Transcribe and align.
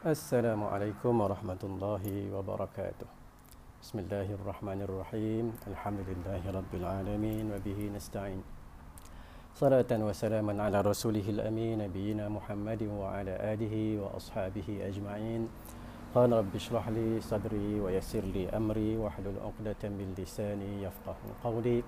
السلام 0.00 0.64
عليكم 0.64 1.12
ورحمة 1.20 1.60
الله 1.60 2.32
وبركاته. 2.32 3.08
بسم 3.84 3.96
الله 4.08 4.32
الرحمن 4.32 4.80
الرحيم. 4.88 5.52
الحمد 5.76 6.00
لله 6.08 6.40
رب 6.48 6.72
العالمين 6.72 7.44
وبه 7.52 7.78
نستعين. 7.92 8.40
صلاة 9.60 9.92
وسلاما 9.92 10.56
على 10.56 10.80
رسوله 10.80 11.26
الأمين 11.28 11.84
نبينا 11.84 12.32
محمد 12.32 12.82
وعلى 12.96 13.34
آله 13.52 14.00
وأصحابه 14.00 14.88
أجمعين. 14.88 15.52
قال 16.16 16.32
رب 16.32 16.52
اشرح 16.56 16.88
لي 16.88 17.20
صدري 17.20 17.84
ويسر 17.84 18.24
لي 18.24 18.48
أمري 18.56 18.96
واحلل 18.96 19.36
عقدة 19.36 19.84
من 19.84 20.16
لساني 20.16 20.80
يفقه 20.80 21.44
قولي. 21.44 21.84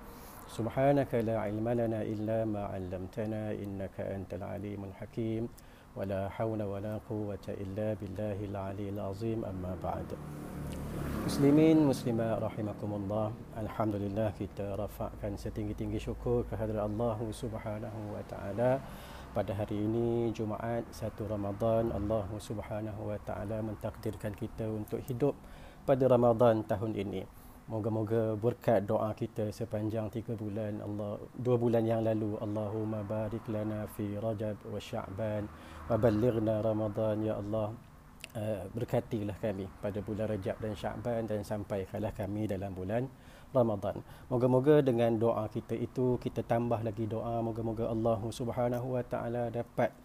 سبحانك 0.53 1.09
لا 1.25 1.49
علم 1.49 1.65
لنا 1.65 2.05
إلا 2.05 2.45
ما 2.45 2.77
علمتنا 2.77 3.57
إنك 3.57 3.97
أنت 3.97 4.37
العليم 4.37 4.85
الحكيم. 4.85 5.49
ولا 5.96 6.28
حول 6.28 6.62
ولا 6.62 7.00
قوة 7.10 7.46
إلا 7.48 7.98
بالله 7.98 8.38
العلي 8.44 8.86
العظيم 8.94 9.44
أما 9.44 9.72
بعد 9.82 10.08
Muslimin, 11.28 11.84
muslimat 11.84 12.40
rahimakumullah. 12.40 13.32
Alhamdulillah 13.56 14.32
kita 14.36 14.76
rafakkan 14.80 15.36
setinggi-tinggi 15.36 16.00
syukur 16.00 16.44
kehadrat 16.48 16.88
Allah 16.88 17.16
Subhanahu 17.20 18.16
wa 18.16 18.22
taala 18.24 18.80
pada 19.36 19.52
hari 19.52 19.76
ini 19.76 20.32
Jumaat 20.32 20.88
1 20.92 21.20
Ramadan 21.28 21.92
Allah 21.92 22.24
Subhanahu 22.36 23.12
wa 23.12 23.20
taala 23.28 23.60
mentakdirkan 23.60 24.32
kita 24.36 24.72
untuk 24.72 25.04
hidup 25.04 25.36
pada 25.84 26.08
Ramadan 26.08 26.64
tahun 26.64 26.96
ini. 26.96 27.24
Moga-moga 27.63 28.35
berkat 28.35 28.83
doa 28.83 29.15
kita 29.15 29.47
sepanjang 29.47 30.11
tiga 30.11 30.35
bulan 30.35 30.83
Allah 30.83 31.15
dua 31.31 31.55
bulan 31.55 31.87
yang 31.87 32.03
lalu 32.03 32.35
Allahumma 32.43 33.07
barik 33.07 33.47
lana 33.47 33.87
fi 33.95 34.19
Rajab 34.19 34.67
wa 34.67 34.75
Sya'ban 34.75 35.47
wa 35.87 35.95
ballighna 35.95 36.59
Ramadan 36.59 37.23
ya 37.23 37.39
Allah 37.39 37.71
uh, 38.35 38.67
berkatilah 38.67 39.39
kami 39.39 39.71
pada 39.79 40.03
bulan 40.03 40.35
Rajab 40.35 40.59
dan 40.59 40.75
Sya'ban 40.75 41.23
dan 41.23 41.39
sampaikanlah 41.47 42.11
kami 42.11 42.51
dalam 42.51 42.75
bulan 42.75 43.07
Ramadan. 43.55 44.03
Moga-moga 44.27 44.83
dengan 44.83 45.15
doa 45.15 45.47
kita 45.47 45.79
itu 45.79 46.19
kita 46.19 46.43
tambah 46.43 46.83
lagi 46.83 47.07
doa 47.07 47.39
moga-moga 47.39 47.87
Allah 47.87 48.19
Subhanahu 48.27 48.99
wa 48.99 49.03
taala 49.07 49.47
dapat 49.47 49.95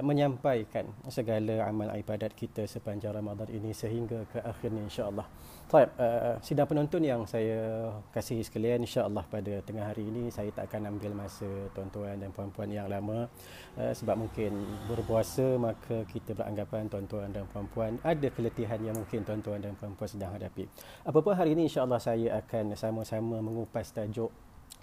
menyampaikan 0.00 0.88
segala 1.12 1.68
amal 1.68 1.92
ibadat 1.92 2.32
kita 2.32 2.64
sepanjang 2.64 3.12
Ramadan 3.12 3.44
ini 3.52 3.76
sehingga 3.76 4.24
ke 4.32 4.40
akhirnya 4.40 4.88
insya-Allah. 4.88 5.28
Baik, 5.68 5.88
uh, 6.00 6.36
sidang 6.40 6.68
penonton 6.68 7.04
yang 7.04 7.24
saya 7.28 7.92
kasih 8.12 8.40
sekalian 8.40 8.84
insya-Allah 8.84 9.24
pada 9.28 9.60
tengah 9.64 9.88
hari 9.88 10.08
ini 10.08 10.32
saya 10.32 10.48
tak 10.52 10.72
akan 10.72 10.96
ambil 10.96 11.12
masa 11.16 11.48
tuan-tuan 11.76 12.16
dan 12.20 12.32
puan-puan 12.32 12.68
yang 12.72 12.88
lama 12.88 13.28
uh, 13.76 13.92
sebab 13.92 14.16
mungkin 14.20 14.52
berpuasa 14.88 15.60
maka 15.60 16.08
kita 16.08 16.36
beranggapan 16.36 16.88
tuan-tuan 16.88 17.28
dan 17.32 17.44
puan-puan 17.48 17.96
ada 18.00 18.28
keletihan 18.32 18.80
yang 18.80 18.96
mungkin 18.96 19.24
tuan-tuan 19.24 19.60
dan 19.60 19.76
puan-puan 19.76 20.08
sedang 20.08 20.32
hadapi. 20.32 20.68
Apapun 21.04 21.36
hari 21.36 21.52
ini 21.52 21.68
insya-Allah 21.68 22.00
saya 22.00 22.40
akan 22.40 22.76
sama-sama 22.76 23.40
mengupas 23.40 23.92
tajuk 23.92 24.32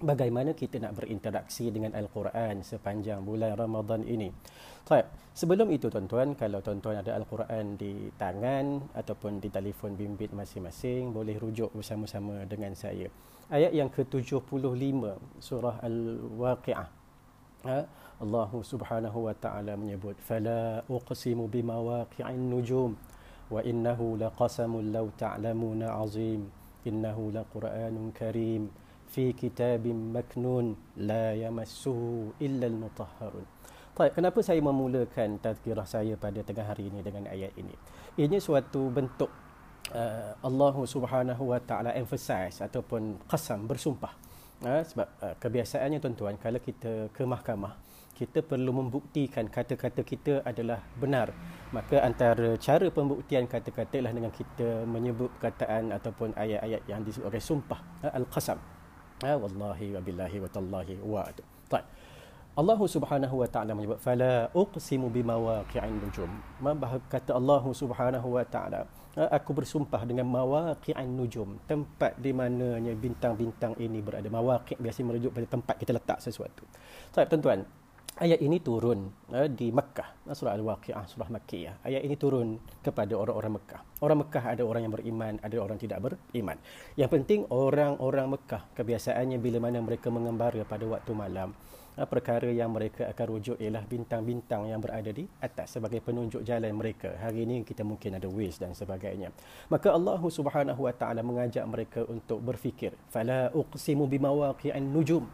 bagaimana 0.01 0.55
kita 0.55 0.79
nak 0.79 0.95
berinteraksi 0.95 1.69
dengan 1.69 1.91
Al-Quran 1.91 2.63
sepanjang 2.63 3.19
bulan 3.23 3.55
Ramadan 3.55 4.03
ini. 4.07 4.31
Baik, 4.89 5.05
sebelum 5.37 5.69
itu 5.69 5.85
tuan-tuan, 5.85 6.33
kalau 6.33 6.65
tuan-tuan 6.65 6.97
ada 6.97 7.13
Al-Quran 7.13 7.77
di 7.77 8.09
tangan 8.17 8.89
ataupun 8.97 9.37
di 9.37 9.53
telefon 9.53 9.93
bimbit 9.93 10.33
masing-masing, 10.33 11.13
boleh 11.13 11.37
rujuk 11.37 11.69
bersama-sama 11.77 12.41
dengan 12.49 12.73
saya. 12.73 13.05
Ayat 13.53 13.69
yang 13.69 13.93
ke-75 13.93 15.13
surah 15.37 15.77
Al-Waqi'ah. 15.85 16.89
Ha? 17.69 17.79
Allah 18.17 18.49
Subhanahu 18.49 19.29
wa 19.29 19.35
taala 19.37 19.77
menyebut 19.77 20.17
fala 20.25 20.81
uqsimu 20.89 21.45
bimawaqi'in 21.45 22.49
nujum 22.49 22.97
wa 23.53 23.61
innahu 23.61 24.17
laqasamun 24.17 24.89
law 24.89 25.05
ta'lamuna 25.13 26.01
azim 26.01 26.49
innahu 26.81 27.29
laqur'anun 27.29 28.09
karim 28.17 28.73
fi 29.05 29.37
kitabim 29.37 30.17
maknun 30.17 30.73
la 30.97 31.37
yamassuhu 31.37 32.33
illa 32.41 32.65
al-mutahharun. 32.65 33.58
Baik, 33.99 34.15
kenapa 34.15 34.39
saya 34.39 34.63
memulakan 34.63 35.43
tazkirah 35.43 35.83
saya 35.83 36.15
pada 36.15 36.39
tengah 36.39 36.71
hari 36.71 36.87
ini 36.87 37.03
dengan 37.03 37.27
ayat 37.27 37.51
ini? 37.59 37.75
Ini 38.15 38.39
suatu 38.39 38.87
bentuk 38.87 39.27
uh, 39.91 40.39
Allah 40.39 40.75
Subhanahu 40.87 41.51
wa 41.51 41.59
taala 41.59 41.91
emphasize 41.91 42.63
ataupun 42.63 43.19
qasam 43.27 43.67
bersumpah. 43.67 44.15
Uh, 44.63 44.79
sebab 44.87 45.03
uh, 45.19 45.35
kebiasaannya 45.35 45.99
tuan-tuan 45.99 46.39
kalau 46.39 46.63
kita 46.63 47.11
ke 47.11 47.27
mahkamah 47.27 47.75
kita 48.15 48.39
perlu 48.39 48.71
membuktikan 48.71 49.51
kata-kata 49.51 50.07
kita 50.07 50.47
adalah 50.47 50.79
benar. 50.95 51.35
Maka 51.75 51.99
antara 51.99 52.55
cara 52.55 52.87
pembuktian 52.87 53.51
kata-kata 53.51 53.99
ialah 53.99 54.15
dengan 54.15 54.31
kita 54.31 54.87
menyebut 54.87 55.27
perkataan 55.35 55.91
ataupun 55.91 56.39
ayat-ayat 56.39 56.87
yang 56.87 57.03
disebut 57.03 57.35
oleh 57.35 57.43
sumpah. 57.43 57.83
Al-Qasam. 58.15 58.63
Ha, 59.27 59.35
wallahi 59.35 59.91
wa 59.91 59.99
billahi 59.99 60.39
wa 60.39 60.47
tallahi 60.47 60.95
wa 61.03 61.27
Baik. 61.67 61.87
Allah 62.59 62.75
Subhanahu 62.75 63.39
wa 63.39 63.47
taala 63.47 63.71
menyebut 63.71 64.03
fala 64.03 64.51
uqsimu 64.51 65.07
bimawaqi'in 65.07 65.95
nujum. 66.03 66.27
Kata 67.07 67.31
Allah 67.39 67.63
Subhanahu 67.63 68.35
wa 68.35 68.43
taala, 68.43 68.83
aku 69.15 69.55
bersumpah 69.55 70.03
dengan 70.03 70.27
mawaqi'in 70.27 71.07
nujum, 71.07 71.55
tempat 71.63 72.19
di 72.19 72.35
mananya 72.35 72.91
bintang-bintang 72.99 73.79
ini 73.79 74.03
berada. 74.03 74.27
Mawaqi' 74.27 74.75
biasa 74.75 75.07
merujuk 75.07 75.31
pada 75.31 75.47
tempat 75.47 75.75
kita 75.79 75.95
letak 75.95 76.19
sesuatu. 76.19 76.67
Baik, 77.15 77.31
tuan-tuan, 77.31 77.63
ayat 78.19 78.43
ini 78.43 78.59
turun 78.59 79.07
uh, 79.31 79.47
di 79.47 79.71
Mekah 79.71 80.27
surah 80.27 80.51
Al-Waqi'ah 80.59 81.07
surah 81.07 81.31
Makkiyah 81.31 81.87
ayat 81.87 82.03
ini 82.03 82.19
turun 82.19 82.59
kepada 82.83 83.15
orang-orang 83.15 83.55
Mekah 83.55 83.81
orang 84.03 84.17
Mekah 84.27 84.43
ada 84.43 84.63
orang 84.67 84.81
yang 84.83 84.93
beriman 84.93 85.33
ada 85.39 85.55
orang 85.63 85.79
tidak 85.79 86.03
beriman 86.03 86.59
yang 86.99 87.07
penting 87.07 87.47
orang-orang 87.47 88.27
Mekah 88.27 88.67
kebiasaannya 88.75 89.39
bila 89.39 89.63
mana 89.63 89.79
mereka 89.79 90.11
mengembara 90.11 90.59
pada 90.67 90.83
waktu 90.83 91.11
malam 91.15 91.55
perkara 92.05 92.47
yang 92.47 92.71
mereka 92.71 93.09
akan 93.09 93.25
rujuk 93.35 93.57
ialah 93.59 93.83
bintang-bintang 93.83 94.69
yang 94.69 94.79
berada 94.79 95.09
di 95.09 95.25
atas 95.41 95.75
sebagai 95.75 95.99
penunjuk 95.99 96.45
jalan 96.45 96.71
mereka. 96.71 97.17
Hari 97.17 97.43
ini 97.43 97.65
kita 97.65 97.81
mungkin 97.83 98.15
ada 98.15 98.29
ways 98.29 98.61
dan 98.61 98.71
sebagainya. 98.77 99.33
Maka 99.67 99.91
Allah 99.91 100.21
Subhanahu 100.21 100.85
wa 100.85 100.93
taala 100.95 101.25
mengajak 101.25 101.65
mereka 101.67 102.05
untuk 102.05 102.39
berfikir 102.39 102.93
fala 103.09 103.49
uqsimu 103.51 104.05
bimawaqi'in 104.07 104.85
nujum. 104.85 105.25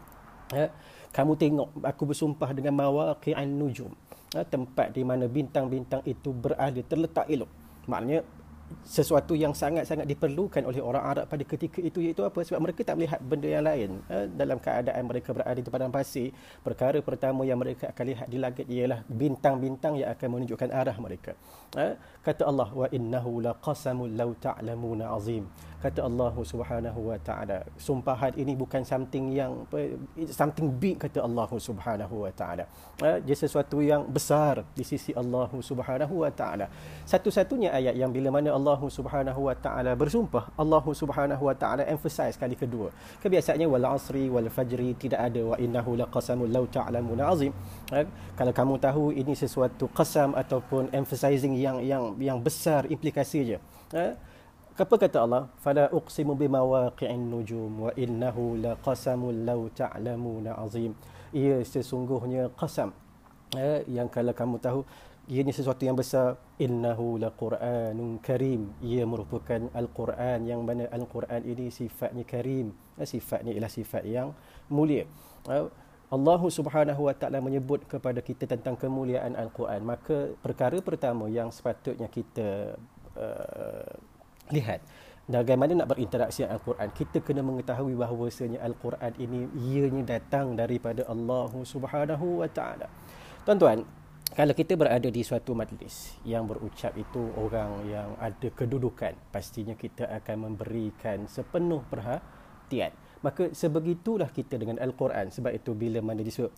Ya, 0.50 0.70
kamu 1.12 1.34
tengok 1.36 1.68
aku 1.82 2.02
bersumpah 2.10 2.50
dengan 2.56 2.74
mawaqi'an 2.78 3.46
nujum. 3.46 3.92
Ha, 4.34 4.42
tempat 4.42 4.90
di 4.96 5.06
mana 5.06 5.30
bintang-bintang 5.30 6.02
itu 6.02 6.34
berada 6.34 6.82
terletak 6.82 7.30
elok. 7.30 7.50
Maknanya 7.86 8.26
sesuatu 8.86 9.34
yang 9.34 9.50
sangat-sangat 9.50 10.06
diperlukan 10.06 10.62
oleh 10.62 10.78
orang 10.78 11.04
Arab 11.04 11.26
pada 11.26 11.42
ketika 11.42 11.82
itu 11.82 11.98
iaitu 12.02 12.22
apa? 12.22 12.42
Sebab 12.42 12.60
mereka 12.62 12.86
tak 12.86 12.98
melihat 12.98 13.18
benda 13.18 13.48
yang 13.50 13.64
lain 13.66 13.90
ha, 14.06 14.26
dalam 14.30 14.58
keadaan 14.62 15.02
mereka 15.06 15.34
berada 15.34 15.58
di 15.58 15.70
padang 15.70 15.90
pasir 15.90 16.30
perkara 16.62 16.98
pertama 17.02 17.42
yang 17.42 17.58
mereka 17.58 17.90
akan 17.90 18.04
lihat 18.06 18.26
di 18.30 18.38
langit 18.38 18.66
ialah 18.70 19.02
bintang-bintang 19.10 19.98
yang 19.98 20.10
akan 20.14 20.28
menunjukkan 20.38 20.70
arah 20.70 20.96
mereka 21.02 21.32
ha, 21.74 21.98
kata 22.22 22.42
Allah 22.46 22.68
wa 22.70 22.86
innahu 22.90 23.42
laqasamul 23.42 24.14
law 24.14 24.30
ta'lamuna 24.38 25.10
azim 25.14 25.46
kata 25.76 26.00
Allah 26.08 26.32
Subhanahu 26.32 27.00
wa 27.12 27.18
taala 27.20 27.60
sumpahan 27.76 28.32
ini 28.40 28.56
bukan 28.56 28.80
something 28.80 29.28
yang 29.32 29.52
something 30.32 30.72
big 30.72 30.96
kata 30.96 31.20
Allah 31.20 31.46
Subhanahu 31.52 32.24
wa 32.24 32.32
taala 32.32 32.64
ha, 33.04 33.20
dia 33.20 33.36
sesuatu 33.36 33.84
yang 33.84 34.08
besar 34.08 34.64
di 34.72 34.80
sisi 34.80 35.12
Allah 35.12 35.48
Subhanahu 35.52 36.24
wa 36.24 36.30
taala 36.32 36.66
satu-satunya 37.04 37.70
ayat 37.76 37.94
yang 37.94 38.08
bila 38.08 38.32
mana 38.32 38.56
Allah 38.56 38.80
Subhanahu 38.88 39.40
wa 39.48 39.54
taala 39.54 39.92
bersumpah 39.92 40.48
Allah 40.56 40.84
Subhanahu 41.02 41.42
wa 41.44 41.54
taala 41.54 41.84
emphasize 41.84 42.40
kali 42.40 42.56
kedua 42.56 42.88
kebiasaannya 43.20 43.68
wal 43.68 43.86
asri 43.92 44.32
wal 44.32 44.48
fajri 44.48 44.96
tidak 44.96 45.28
ada 45.28 45.42
wa 45.44 45.56
innahu 45.60 46.00
laqasamul 46.00 46.48
law 46.48 46.64
ta'lamuna 46.64 47.28
azim 47.36 47.52
ha? 47.92 48.00
kalau 48.32 48.52
kamu 48.56 48.74
tahu 48.80 49.04
ini 49.12 49.36
sesuatu 49.36 49.92
qasam 49.92 50.32
ataupun 50.32 50.88
emphasizing 50.96 51.52
yang 51.60 51.84
yang 51.84 52.16
yang 52.16 52.38
besar 52.40 52.88
implikasinya 52.88 53.60
ha? 53.92 54.16
Apa 54.76 54.94
kata 55.00 55.24
Allah? 55.24 55.48
Fala 55.64 55.88
uqsimu 55.88 56.36
bimawaqi'in 56.36 57.32
nujum 57.32 57.88
wa 57.88 57.90
innahu 57.96 58.60
laqasamul 58.60 59.40
law 59.48 59.64
ta'lamuna 59.72 60.52
azim. 60.60 60.92
Ia 61.32 61.64
sesungguhnya 61.64 62.52
qasam 62.60 62.92
ha? 63.56 63.80
yang 63.88 64.12
kalau 64.12 64.36
kamu 64.36 64.60
tahu 64.60 64.80
ianya 65.32 65.52
sesuatu 65.56 65.80
yang 65.80 65.96
besar. 65.96 66.36
Innahu 66.60 67.16
laqur'anun 67.16 68.20
karim. 68.20 68.76
Ia 68.84 69.08
merupakan 69.08 69.72
al-Quran 69.72 70.44
yang 70.44 70.60
mana 70.60 70.92
al-Quran 70.92 71.40
ini 71.48 71.72
sifatnya 71.72 72.28
karim. 72.28 72.76
Eh, 73.00 73.08
sifatnya 73.08 73.56
ialah 73.56 73.72
sifat 73.72 74.04
yang 74.04 74.36
mulia. 74.68 75.08
Eh, 75.48 75.68
Allah 76.06 76.38
Subhanahu 76.38 77.10
wa 77.10 77.14
taala 77.18 77.42
menyebut 77.42 77.82
kepada 77.90 78.22
kita 78.22 78.46
tentang 78.46 78.78
kemuliaan 78.78 79.34
al-Quran. 79.34 79.82
Maka 79.82 80.36
perkara 80.38 80.78
pertama 80.78 81.26
yang 81.26 81.50
sepatutnya 81.50 82.06
kita 82.06 82.78
uh, 83.18 83.90
lihat 84.52 84.80
bagaimana 85.26 85.82
nak 85.82 85.90
berinteraksi 85.90 86.46
dengan 86.46 86.58
Al-Quran? 86.58 86.88
Kita 86.94 87.18
kena 87.22 87.42
mengetahui 87.42 87.94
bahawasanya 87.98 88.62
Al-Quran 88.62 89.12
ini 89.18 89.50
ianya 89.54 90.18
datang 90.18 90.54
daripada 90.54 91.02
Allah 91.10 91.50
Subhanahu 91.50 92.42
wa 92.42 92.48
taala. 92.50 92.86
Tuan-tuan 93.42 93.82
kalau 94.34 94.54
kita 94.54 94.74
berada 94.74 95.06
di 95.06 95.22
suatu 95.22 95.54
majlis 95.54 96.18
yang 96.26 96.50
berucap 96.50 96.94
itu 96.98 97.30
orang 97.38 97.86
yang 97.86 98.10
ada 98.18 98.48
kedudukan 98.50 99.14
pastinya 99.30 99.78
kita 99.78 100.10
akan 100.22 100.50
memberikan 100.50 101.30
sepenuh 101.30 101.82
perhatian. 101.86 102.90
Maka 103.22 103.50
sebegitulah 103.54 104.30
kita 104.30 104.58
dengan 104.60 104.78
al-Quran. 104.78 105.30
Sebab 105.30 105.50
itu 105.54 105.74
bila 105.74 105.98
mana 106.02 106.22
disebut 106.22 106.52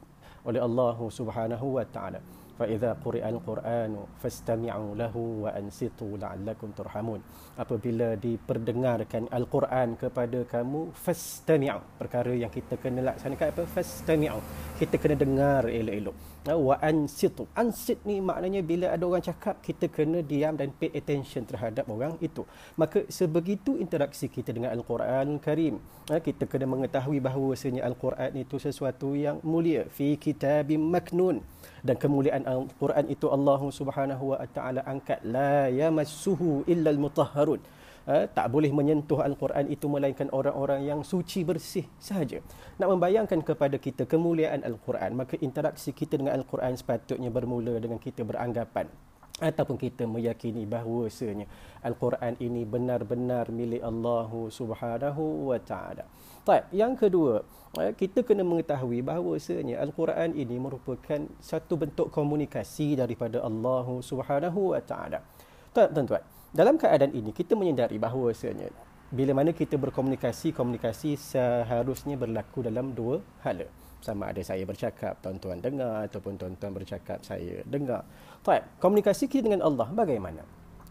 oleh 0.48 0.60
Allah 0.60 0.96
Subhanahu 0.96 1.76
wa 1.80 1.84
taala 1.84 2.20
فإذا 2.57 3.01
قرئ 3.01 3.23
القرآن 3.29 3.93
فاستمعوا 4.21 4.91
له 4.95 5.15
وأنصتوا 5.17 6.11
لعلكم 6.21 6.69
ترحمون 6.77 7.21
apabila 7.53 8.17
diperdengarkan 8.17 9.29
Al-Quran 9.29 9.93
kepada 9.93 10.41
kamu 10.49 10.89
fastami'u 10.97 12.01
perkara 12.01 12.33
yang 12.33 12.49
kita 12.49 12.81
kena 12.81 13.13
laksanakan 13.13 13.53
apa 13.53 13.63
fastami'u 13.69 14.41
kita 14.81 14.97
kena 14.97 15.13
dengar 15.17 15.69
elok-elok 15.69 16.17
wa 16.49 16.75
ansitu 16.81 17.45
ansit 17.53 18.01
ni 18.09 18.17
maknanya 18.19 18.65
bila 18.65 18.89
ada 18.89 19.05
orang 19.05 19.21
cakap 19.21 19.61
kita 19.61 19.85
kena 19.85 20.25
diam 20.25 20.57
dan 20.57 20.73
pay 20.73 20.89
attention 20.97 21.45
terhadap 21.45 21.85
orang 21.85 22.17
itu 22.25 22.41
maka 22.73 23.05
sebegitu 23.05 23.77
interaksi 23.77 24.25
kita 24.27 24.49
dengan 24.49 24.73
Al-Quran 24.73 25.37
Karim 25.37 25.77
kita 26.09 26.49
kena 26.49 26.65
mengetahui 26.65 27.21
bahawa 27.21 27.53
sebenarnya 27.53 27.85
Al-Quran 27.85 28.31
itu 28.33 28.57
sesuatu 28.57 29.13
yang 29.13 29.37
mulia 29.45 29.85
fi 29.93 30.17
kitabim 30.17 30.81
maknun 30.81 31.45
dan 31.86 31.96
kemuliaan 31.96 32.44
Al-Quran 32.44 33.06
itu 33.08 33.26
Allah 33.30 33.60
Subhanahu 33.70 34.34
wa 34.34 34.46
taala 34.50 34.82
angkat 34.86 35.20
la 35.22 35.70
yamassuhu 35.70 36.66
illa 36.66 36.90
al-mutahharun 36.94 37.60
ha, 38.08 38.24
tak 38.26 38.46
boleh 38.54 38.72
menyentuh 38.72 39.20
Al-Quran 39.20 39.68
itu 39.68 39.86
melainkan 39.86 40.32
orang-orang 40.32 40.82
yang 40.88 41.00
suci 41.04 41.44
bersih 41.44 41.84
sahaja 42.00 42.40
nak 42.80 42.88
membayangkan 42.92 43.40
kepada 43.44 43.76
kita 43.76 44.08
kemuliaan 44.08 44.64
Al-Quran 44.64 45.14
maka 45.14 45.36
interaksi 45.38 45.92
kita 45.92 46.16
dengan 46.16 46.40
Al-Quran 46.40 46.74
sepatutnya 46.74 47.28
bermula 47.28 47.76
dengan 47.78 48.00
kita 48.00 48.24
beranggapan 48.24 48.88
ataupun 49.38 49.78
kita 49.78 50.04
meyakini 50.04 50.66
bahawasanya 50.66 51.46
Al-Quran 51.86 52.34
ini 52.42 52.66
benar-benar 52.66 53.50
milik 53.54 53.82
Allah 53.82 54.30
Subhanahu 54.50 55.54
wa 55.54 55.58
taala. 55.62 56.10
Baik, 56.42 56.66
yang 56.74 56.98
kedua, 56.98 57.46
eh, 57.78 57.94
kita 57.94 58.26
kena 58.26 58.42
mengetahui 58.42 58.98
bahawasanya 59.06 59.78
Al-Quran 59.78 60.34
ini 60.34 60.58
merupakan 60.58 61.22
satu 61.38 61.78
bentuk 61.78 62.10
komunikasi 62.10 62.98
daripada 62.98 63.38
Allah 63.46 63.86
Subhanahu 64.02 64.74
wa 64.74 64.82
taala. 64.82 65.22
Tuan-tuan, 65.70 66.22
dalam 66.50 66.74
keadaan 66.74 67.14
ini 67.14 67.30
kita 67.30 67.54
menyedari 67.54 68.00
bahawasanya 68.00 68.74
bila 69.08 69.32
mana 69.32 69.56
kita 69.56 69.80
berkomunikasi, 69.80 70.52
komunikasi 70.52 71.16
seharusnya 71.16 72.20
berlaku 72.20 72.60
dalam 72.60 72.92
dua 72.92 73.24
hala. 73.40 73.64
Sama 73.98 74.30
ada 74.30 74.42
saya 74.46 74.62
bercakap, 74.62 75.18
tuan-tuan 75.18 75.58
dengar 75.58 76.06
ataupun 76.06 76.38
tuan-tuan 76.38 76.72
bercakap, 76.74 77.18
saya 77.26 77.62
dengar. 77.66 78.06
Baik, 78.46 78.64
komunikasi 78.78 79.26
kita 79.26 79.50
dengan 79.50 79.66
Allah 79.66 79.90
bagaimana? 79.90 80.42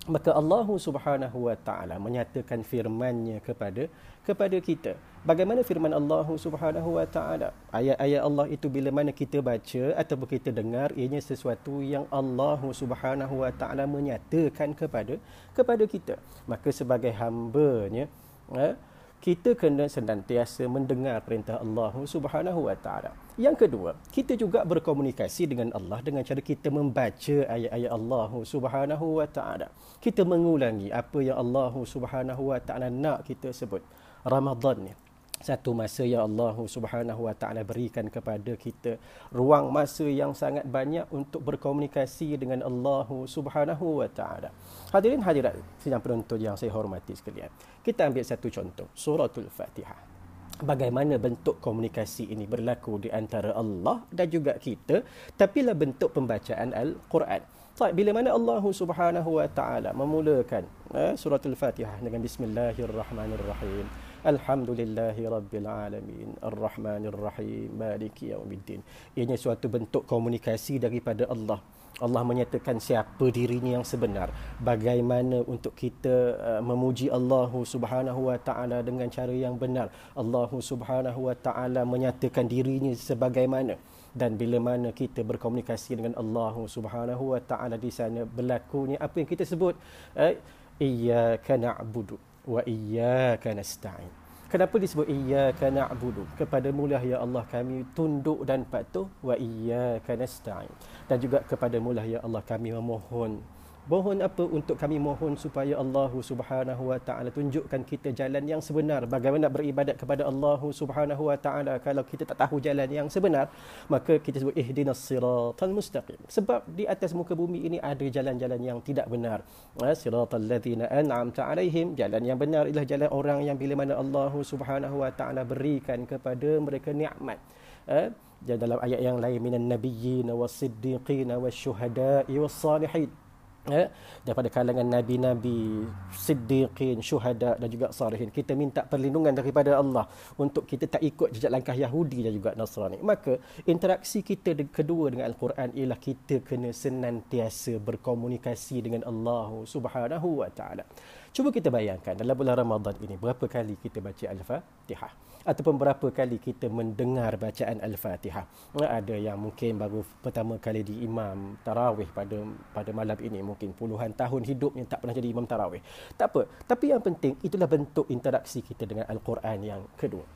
maka 0.08 0.32
Allah 0.32 0.64
Subhanahu 0.64 1.52
wa 1.52 1.56
taala 1.68 2.00
menyatakan 2.00 2.64
firman-Nya 2.64 3.44
kepada 3.44 3.92
kepada 4.24 4.58
kita. 4.64 4.96
Bagaimana 5.28 5.64
firman 5.68 5.92
Allah 5.92 6.24
Subhanahu 6.40 6.96
wa 6.96 7.04
taala? 7.04 7.52
Ayat-ayat 7.76 8.22
Allah 8.24 8.48
itu 8.48 8.72
bila 8.72 8.90
mana 8.92 9.12
kita 9.12 9.44
baca 9.44 9.84
ataupun 10.00 10.28
kita 10.32 10.50
dengar 10.56 10.96
ianya 10.96 11.20
sesuatu 11.20 11.84
yang 11.84 12.08
Allah 12.08 12.60
Subhanahu 12.72 13.44
wa 13.44 13.52
taala 13.52 13.84
menyatakan 13.84 14.72
kepada 14.72 15.20
kepada 15.52 15.84
kita. 15.84 16.16
Maka 16.48 16.72
sebagai 16.72 17.12
hamba-Nya 17.12 18.08
eh, 18.56 18.74
kita 19.18 19.58
kena 19.58 19.90
senantiasa 19.90 20.70
mendengar 20.70 21.20
perintah 21.26 21.58
Allah 21.58 21.94
Subhanahu 22.06 22.70
wa 22.70 22.76
taala. 22.78 23.12
Yang 23.38 23.66
kedua, 23.66 23.98
kita 24.14 24.38
juga 24.38 24.62
berkomunikasi 24.66 25.50
dengan 25.50 25.74
Allah 25.74 26.02
dengan 26.06 26.22
cara 26.22 26.42
kita 26.42 26.70
membaca 26.70 27.38
ayat-ayat 27.50 27.92
Allah 27.92 28.32
Subhanahu 28.46 29.06
wa 29.18 29.28
taala. 29.30 29.68
Kita 29.98 30.22
mengulangi 30.22 30.94
apa 30.94 31.18
yang 31.22 31.38
Allah 31.42 31.74
Subhanahu 31.74 32.54
wa 32.54 32.60
taala 32.62 32.94
nak 32.94 33.26
kita 33.26 33.50
sebut. 33.50 33.82
Ramadan 34.28 34.92
ni 34.92 35.07
satu 35.38 35.74
masa 35.78 36.02
yang 36.02 36.26
Allah 36.26 36.58
Subhanahu 36.58 37.30
wa 37.30 37.36
taala 37.38 37.62
berikan 37.62 38.10
kepada 38.10 38.58
kita 38.58 38.98
ruang 39.30 39.70
masa 39.70 40.10
yang 40.10 40.34
sangat 40.34 40.66
banyak 40.66 41.06
untuk 41.14 41.46
berkomunikasi 41.46 42.42
dengan 42.42 42.66
Allah 42.66 43.06
Subhanahu 43.06 44.02
wa 44.02 44.10
taala. 44.10 44.50
Hadirin 44.90 45.22
hadirat 45.22 45.54
sidang 45.78 46.02
penonton 46.02 46.42
yang 46.42 46.58
saya 46.58 46.74
hormati 46.74 47.14
sekalian. 47.14 47.54
Kita 47.86 48.10
ambil 48.10 48.26
satu 48.26 48.50
contoh, 48.50 48.90
suratul 48.98 49.50
Fatihah. 49.54 50.18
Bagaimana 50.58 51.22
bentuk 51.22 51.62
komunikasi 51.62 52.34
ini 52.34 52.50
berlaku 52.50 52.98
di 52.98 53.14
antara 53.14 53.54
Allah 53.54 54.02
dan 54.10 54.26
juga 54.26 54.58
kita, 54.58 55.06
tapi 55.38 55.62
lah 55.62 55.78
bentuk 55.78 56.18
pembacaan 56.18 56.74
Al-Quran. 56.74 57.46
Baik, 57.78 57.94
bila 57.94 58.10
mana 58.10 58.34
Allah 58.34 58.66
Subhanahu 58.66 59.38
wa 59.38 59.46
taala 59.54 59.94
memulakan 59.94 60.66
eh, 60.98 61.14
suratul 61.14 61.54
Fatihah 61.54 62.02
dengan 62.02 62.26
bismillahirrahmanirrahim. 62.26 64.07
Alhamdulillahi 64.26 65.30
Rabbil 65.30 65.70
Alamin. 65.70 66.30
Ar-Rahmanir 66.42 67.14
Rahim 67.14 67.70
Maliki 67.78 68.34
Yawmiddin 68.34 68.82
Ianya 69.14 69.38
suatu 69.38 69.70
bentuk 69.70 70.10
komunikasi 70.10 70.82
daripada 70.82 71.30
Allah. 71.30 71.62
Allah 71.98 72.22
menyatakan 72.22 72.78
siapa 72.78 73.30
dirinya 73.34 73.82
yang 73.82 73.86
sebenar. 73.86 74.30
Bagaimana 74.62 75.42
untuk 75.46 75.74
kita 75.74 76.38
uh, 76.38 76.62
memuji 76.62 77.10
Allah 77.10 77.50
subhanahu 77.50 78.30
wa 78.30 78.38
ta'ala 78.38 78.86
dengan 78.86 79.10
cara 79.10 79.34
yang 79.34 79.58
benar. 79.58 79.90
Allah 80.14 80.50
subhanahu 80.50 81.26
wa 81.26 81.34
ta'ala 81.34 81.82
menyatakan 81.90 82.46
dirinya 82.46 82.94
sebagaimana. 82.94 83.82
Dan 84.14 84.38
bila 84.38 84.62
mana 84.62 84.94
kita 84.94 85.26
berkomunikasi 85.26 85.98
dengan 85.98 86.14
Allah 86.18 86.54
subhanahu 86.70 87.34
wa 87.34 87.42
ta'ala 87.42 87.82
di 87.82 87.90
sana 87.90 88.30
berlakunya 88.30 89.02
apa 89.02 89.18
yang 89.18 89.30
kita 89.30 89.42
sebut? 89.46 89.74
Eh, 90.14 90.38
Iyaka 90.78 91.58
na'budu 91.58 92.27
wa 92.48 92.64
iyyaka 92.64 93.52
nasta'in. 93.52 94.10
Kenapa 94.48 94.80
disebut 94.80 95.12
iyyaka 95.12 95.68
na'budu? 95.68 96.24
Kepada 96.40 96.72
mulah 96.72 97.04
ya 97.04 97.20
Allah 97.20 97.44
kami 97.52 97.84
tunduk 97.92 98.48
dan 98.48 98.64
patuh 98.64 99.12
wa 99.20 99.36
iyyaka 99.36 100.16
nasta'in. 100.16 100.72
Dan 101.12 101.20
juga 101.20 101.44
kepada 101.44 101.76
mulah 101.84 102.08
ya 102.08 102.24
Allah 102.24 102.40
kami 102.40 102.72
memohon 102.72 103.44
Mohon 103.88 104.20
apa 104.20 104.44
untuk 104.44 104.76
kami 104.76 105.00
mohon 105.00 105.40
supaya 105.40 105.80
Allah 105.80 106.12
Subhanahu 106.12 106.92
wa 106.92 107.00
taala 107.00 107.32
tunjukkan 107.32 107.88
kita 107.88 108.12
jalan 108.12 108.44
yang 108.44 108.60
sebenar. 108.60 109.08
Bagaimana 109.08 109.48
beribadat 109.48 109.96
kepada 109.96 110.28
Allah 110.28 110.60
Subhanahu 110.60 111.32
wa 111.32 111.40
taala. 111.40 111.80
Kalau 111.80 112.04
kita 112.04 112.28
tak 112.28 112.36
tahu 112.36 112.60
jalan 112.60 112.92
yang 112.92 113.08
sebenar 113.08 113.48
maka 113.88 114.20
kita 114.20 114.44
sebut 114.44 114.60
ihdinas 114.60 115.00
siratal 115.00 115.72
mustaqim. 115.72 116.20
Sebab 116.28 116.68
di 116.68 116.84
atas 116.84 117.16
muka 117.16 117.32
bumi 117.32 117.64
ini 117.64 117.80
ada 117.80 118.04
jalan-jalan 118.04 118.60
yang 118.60 118.84
tidak 118.84 119.08
benar. 119.08 119.48
Ha, 119.80 119.96
siratal 119.96 120.44
ladzina 120.44 120.92
an'amta 120.92 121.48
alaihim. 121.48 121.96
Jalan 121.96 122.28
yang 122.28 122.36
benar 122.36 122.68
ialah 122.68 122.84
jalan 122.84 123.08
orang 123.08 123.40
yang 123.48 123.56
bila 123.56 123.88
mana 123.88 123.96
Allah 123.96 124.36
Subhanahu 124.36 125.00
wa 125.00 125.16
taala 125.16 125.48
berikan 125.48 126.04
kepada 126.04 126.60
mereka 126.60 126.92
nikmat. 126.92 127.40
Ha, 127.88 128.12
dalam 128.44 128.84
ayat 128.84 129.00
yang 129.00 129.16
lain 129.16 129.40
minan 129.40 129.72
nabiyyin 129.72 130.28
was-siddiqin 130.28 131.32
wasyuhada'i 131.32 132.36
was-salihin 132.36 133.27
ya, 133.70 133.92
daripada 134.24 134.50
kalangan 134.50 134.88
nabi-nabi, 134.88 135.86
siddiqin, 136.16 137.00
syuhada 137.04 137.60
dan 137.60 137.70
juga 137.70 137.92
salihin. 137.92 138.32
Kita 138.32 138.56
minta 138.56 138.84
perlindungan 138.88 139.36
daripada 139.36 139.78
Allah 139.78 140.08
untuk 140.40 140.64
kita 140.66 140.88
tak 140.88 141.04
ikut 141.04 141.36
jejak 141.36 141.52
langkah 141.52 141.76
Yahudi 141.76 142.26
dan 142.26 142.34
juga 142.34 142.52
Nasrani. 142.56 142.98
Maka 143.04 143.38
interaksi 143.68 144.24
kita 144.24 144.56
kedua 144.72 145.12
dengan 145.12 145.28
Al-Quran 145.30 145.76
ialah 145.76 146.00
kita 146.00 146.42
kena 146.42 146.72
senantiasa 146.72 147.78
berkomunikasi 147.78 148.78
dengan 148.82 149.02
Allah 149.06 149.64
Subhanahu 149.68 150.42
wa 150.42 150.50
taala. 150.50 150.88
Cuba 151.36 151.54
kita 151.54 151.70
bayangkan 151.70 152.18
dalam 152.18 152.34
bulan 152.34 152.58
Ramadan 152.58 152.96
ini 153.04 153.14
berapa 153.14 153.46
kali 153.46 153.78
kita 153.78 154.02
baca 154.02 154.26
Al-Fatihah 154.26 155.27
ataupun 155.48 155.80
berapa 155.80 156.12
kali 156.12 156.44
kita 156.44 156.68
mendengar 156.68 157.40
bacaan 157.40 157.80
Al-Fatihah. 157.80 158.76
Ada 158.76 159.16
yang 159.16 159.40
mungkin 159.40 159.80
baru 159.80 160.04
pertama 160.20 160.60
kali 160.60 160.84
di 160.84 161.08
imam 161.08 161.56
tarawih 161.64 162.12
pada 162.12 162.44
pada 162.76 162.92
malam 162.92 163.16
ini 163.24 163.40
mungkin 163.40 163.72
puluhan 163.72 164.12
tahun 164.12 164.44
hidupnya 164.44 164.84
tak 164.92 165.08
pernah 165.08 165.16
jadi 165.16 165.32
imam 165.32 165.48
tarawih. 165.48 165.80
Tak 166.20 166.36
apa, 166.36 166.42
tapi 166.68 166.92
yang 166.92 167.00
penting 167.00 167.40
itulah 167.40 167.72
bentuk 167.72 168.12
interaksi 168.12 168.60
kita 168.60 168.84
dengan 168.84 169.08
Al-Quran 169.08 169.58
yang 169.64 169.82
kedua. 169.96 170.28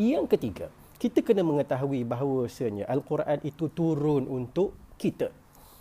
Yang 0.00 0.24
ketiga, 0.32 0.66
kita 0.96 1.20
kena 1.20 1.44
mengetahui 1.44 2.08
bahawasanya 2.08 2.88
Al-Quran 2.88 3.44
itu 3.44 3.68
turun 3.68 4.24
untuk 4.24 4.72
kita. 4.96 5.28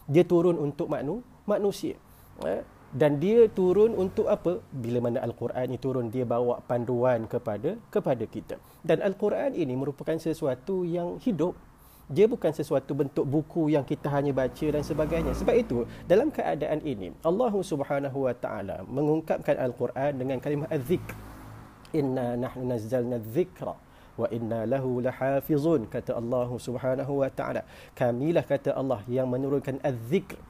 Dia 0.04 0.28
turun 0.28 0.60
untuk 0.60 0.92
maknu, 0.92 1.24
manusia. 1.48 1.96
Eh? 2.44 2.64
Dan 2.90 3.22
dia 3.22 3.46
turun 3.54 3.94
untuk 3.94 4.26
apa? 4.26 4.58
Bila 4.74 4.98
mana 4.98 5.22
al-Quran 5.22 5.70
ini 5.70 5.78
turun 5.78 6.10
dia 6.10 6.26
bawa 6.26 6.58
panduan 6.66 7.30
kepada 7.30 7.78
kepada 7.94 8.26
kita. 8.26 8.58
Dan 8.82 9.06
al-Quran 9.06 9.54
ini 9.54 9.78
merupakan 9.78 10.18
sesuatu 10.18 10.82
yang 10.82 11.22
hidup. 11.22 11.54
Dia 12.10 12.26
bukan 12.26 12.50
sesuatu 12.50 12.98
bentuk 12.98 13.30
buku 13.30 13.70
yang 13.70 13.86
kita 13.86 14.10
hanya 14.10 14.34
baca 14.34 14.66
dan 14.74 14.82
sebagainya. 14.82 15.38
Sebab 15.38 15.54
itu 15.54 15.86
dalam 16.10 16.34
keadaan 16.34 16.82
ini 16.82 17.14
Allah 17.22 17.54
Subhanahu 17.54 18.26
wa 18.26 18.34
taala 18.34 18.82
mengungkapkan 18.90 19.54
al-Quran 19.62 20.18
dengan 20.18 20.42
kalimah 20.42 20.66
az-zikr. 20.74 21.14
Inna 21.94 22.34
nahnu 22.42 22.66
nazzalna 22.74 23.22
adh-dhikra 23.22 23.78
wa 24.18 24.26
inna 24.34 24.66
lahu 24.66 24.98
lahafizun 25.06 25.86
kata 25.86 26.18
Allah 26.18 26.50
Subhanahu 26.58 27.22
wa 27.22 27.30
taala. 27.30 27.62
Kamilah 27.94 28.42
kata 28.42 28.74
Allah 28.74 29.06
yang 29.06 29.30
menurunkan 29.30 29.78
az-zikr 29.86 30.49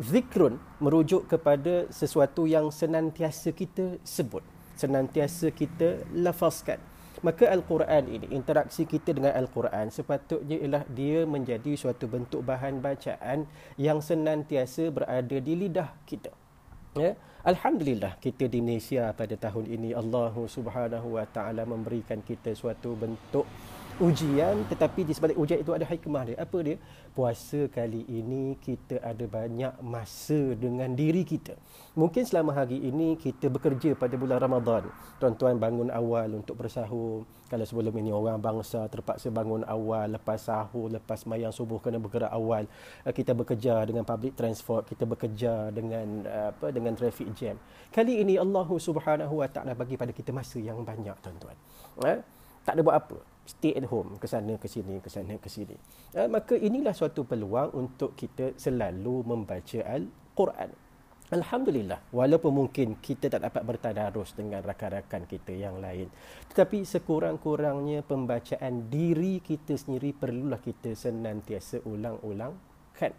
zikrun 0.00 0.58
merujuk 0.82 1.30
kepada 1.30 1.86
sesuatu 1.90 2.44
yang 2.48 2.70
senantiasa 2.70 3.54
kita 3.54 3.98
sebut 4.02 4.42
senantiasa 4.74 5.54
kita 5.54 6.02
lafazkan. 6.12 6.82
Maka 7.24 7.48
al-Quran 7.48 8.04
ini 8.10 8.26
interaksi 8.36 8.84
kita 8.84 9.16
dengan 9.16 9.32
al-Quran 9.32 9.88
sepatutnya 9.88 10.60
ialah 10.60 10.84
dia 10.92 11.24
menjadi 11.24 11.72
suatu 11.72 12.04
bentuk 12.04 12.44
bahan 12.44 12.84
bacaan 12.84 13.48
yang 13.80 14.04
senantiasa 14.04 14.92
berada 14.92 15.38
di 15.40 15.54
lidah 15.56 15.88
kita. 16.04 16.28
Ya? 16.98 17.16
Alhamdulillah 17.46 18.20
kita 18.20 18.44
di 18.44 18.60
Malaysia 18.60 19.08
pada 19.16 19.40
tahun 19.40 19.72
ini 19.72 19.96
Allah 19.96 20.36
Subhanahu 20.36 21.16
Wa 21.16 21.24
Taala 21.32 21.64
memberikan 21.64 22.20
kita 22.20 22.52
suatu 22.52 22.92
bentuk 22.92 23.48
ujian 24.02 24.66
tetapi 24.66 25.06
di 25.06 25.14
sebalik 25.14 25.38
ujian 25.38 25.62
itu 25.62 25.70
ada 25.70 25.86
hikmah 25.86 26.22
dia. 26.26 26.36
Apa 26.42 26.58
dia? 26.66 26.76
Puasa 27.14 27.70
kali 27.70 28.02
ini 28.10 28.58
kita 28.58 28.98
ada 28.98 29.22
banyak 29.22 29.78
masa 29.86 30.58
dengan 30.58 30.90
diri 30.98 31.22
kita. 31.22 31.54
Mungkin 31.94 32.26
selama 32.26 32.50
hari 32.50 32.82
ini 32.82 33.14
kita 33.14 33.46
bekerja 33.46 33.94
pada 33.94 34.18
bulan 34.18 34.42
Ramadan. 34.42 34.90
Tuan-tuan 35.22 35.62
bangun 35.62 35.94
awal 35.94 36.34
untuk 36.34 36.58
bersahur. 36.58 37.22
Kalau 37.46 37.62
sebelum 37.62 37.94
ini 38.02 38.10
orang 38.10 38.42
bangsa 38.42 38.90
terpaksa 38.90 39.30
bangun 39.30 39.62
awal 39.70 40.10
lepas 40.10 40.42
sahur, 40.42 40.90
lepas 40.90 41.22
mayang 41.30 41.54
subuh 41.54 41.78
kena 41.78 42.02
bergerak 42.02 42.34
awal. 42.34 42.66
Eh, 43.06 43.14
kita 43.14 43.30
bekerja 43.30 43.86
dengan 43.86 44.02
public 44.02 44.34
transport, 44.34 44.90
kita 44.90 45.06
bekerja 45.06 45.70
dengan 45.70 46.26
eh, 46.26 46.50
apa 46.50 46.74
dengan 46.74 46.98
traffic 46.98 47.30
jam. 47.38 47.54
Kali 47.94 48.26
ini 48.26 48.34
Allah 48.42 48.66
Subhanahu 48.66 49.38
Wa 49.38 49.48
Taala 49.54 49.78
bagi 49.78 49.94
pada 49.94 50.10
kita 50.10 50.34
masa 50.34 50.58
yang 50.58 50.82
banyak 50.82 51.14
tuan-tuan. 51.22 51.54
Eh? 52.02 52.18
Tak 52.66 52.74
ada 52.74 52.82
buat 52.82 52.98
apa 52.98 53.33
stay 53.44 53.76
at 53.76 53.86
home 53.88 54.16
ke 54.16 54.26
sana 54.26 54.56
ke 54.56 54.66
sini 54.66 55.00
ke 55.04 55.08
sana 55.12 55.36
ke 55.36 55.48
sini. 55.52 55.76
Uh, 56.16 56.28
maka 56.28 56.56
inilah 56.56 56.96
suatu 56.96 57.28
peluang 57.28 57.76
untuk 57.76 58.16
kita 58.16 58.56
selalu 58.56 59.24
membaca 59.24 59.80
al-Quran. 59.84 60.84
Alhamdulillah 61.32 62.12
walaupun 62.12 62.52
mungkin 62.52 63.00
kita 63.00 63.32
tak 63.32 63.48
dapat 63.48 63.64
bertadarus 63.64 64.36
dengan 64.36 64.60
rakan-rakan 64.60 65.24
kita 65.24 65.56
yang 65.56 65.80
lain 65.80 66.12
tetapi 66.52 66.84
sekurang-kurangnya 66.84 68.04
pembacaan 68.04 68.92
diri 68.92 69.40
kita 69.40 69.72
sendiri 69.72 70.12
perlulah 70.12 70.60
kita 70.60 70.92
senantiasa 70.92 71.80
ulang-ulang 71.88 72.52
kan 72.92 73.16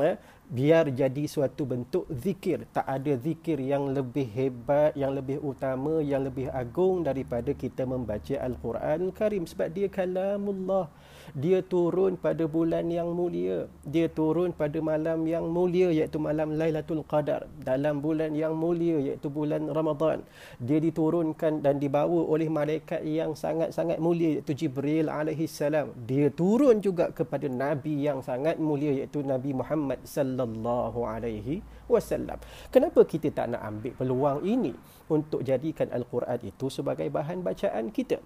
eh, 0.00 0.16
biar 0.48 0.88
jadi 0.88 1.24
suatu 1.28 1.68
bentuk 1.68 2.04
zikir. 2.08 2.64
Tak 2.72 2.86
ada 2.88 3.12
zikir 3.20 3.60
yang 3.60 3.92
lebih 3.92 4.24
hebat 4.32 4.96
yang 4.96 5.12
lebih 5.12 5.40
utama 5.44 6.00
yang 6.00 6.24
lebih 6.24 6.48
agung 6.48 7.04
daripada 7.04 7.52
kita 7.52 7.84
membaca 7.84 8.36
al-Quran 8.40 9.12
Karim. 9.12 9.44
Sebab 9.44 9.68
dia 9.72 9.88
kalamullah 9.92 10.88
dia 11.32 11.64
turun 11.64 12.18
pada 12.18 12.44
bulan 12.44 12.90
yang 12.92 13.14
mulia. 13.14 13.70
Dia 13.86 14.10
turun 14.10 14.52
pada 14.52 14.76
malam 14.84 15.24
yang 15.24 15.48
mulia 15.48 15.88
iaitu 15.88 16.20
malam 16.20 16.58
Lailatul 16.58 17.06
Qadar 17.06 17.48
dalam 17.62 18.04
bulan 18.04 18.36
yang 18.36 18.52
mulia 18.52 19.00
iaitu 19.00 19.32
bulan 19.32 19.70
Ramadan. 19.70 20.26
Dia 20.60 20.82
diturunkan 20.82 21.64
dan 21.64 21.80
dibawa 21.80 22.26
oleh 22.28 22.52
malaikat 22.52 23.06
yang 23.06 23.32
sangat-sangat 23.32 23.96
mulia 24.02 24.38
iaitu 24.38 24.52
Jibril 24.52 25.08
alaihi 25.08 25.48
salam. 25.48 25.94
Dia 26.04 26.28
turun 26.28 26.84
juga 26.84 27.08
kepada 27.14 27.48
nabi 27.48 28.04
yang 28.04 28.20
sangat 28.20 28.60
mulia 28.60 28.92
iaitu 28.92 29.24
Nabi 29.24 29.56
Muhammad 29.56 30.02
sallallahu 30.04 31.00
alaihi 31.06 31.64
wasallam. 31.88 32.36
Kenapa 32.68 33.06
kita 33.08 33.32
tak 33.32 33.56
nak 33.56 33.62
ambil 33.64 33.92
peluang 33.96 34.38
ini 34.44 34.74
untuk 35.08 35.40
jadikan 35.46 35.88
al-Quran 35.94 36.40
itu 36.44 36.68
sebagai 36.68 37.08
bahan 37.08 37.40
bacaan 37.40 37.88
kita? 37.88 38.20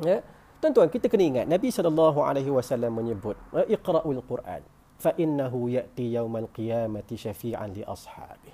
Ya 0.00 0.24
Tuan-tuan, 0.60 0.92
kita 0.92 1.08
kena 1.08 1.24
ingat 1.24 1.46
Nabi 1.48 1.72
SAW 1.72 2.92
menyebut 2.92 3.36
Iqra'ul 3.50 4.20
Quran 4.28 4.60
fa 5.00 5.16
innahu 5.16 5.72
ya'ti 5.72 6.12
yawmal 6.12 6.52
qiyamati 6.52 7.16
syafi'an 7.16 7.72
li 7.72 7.80
ashabi. 7.80 8.52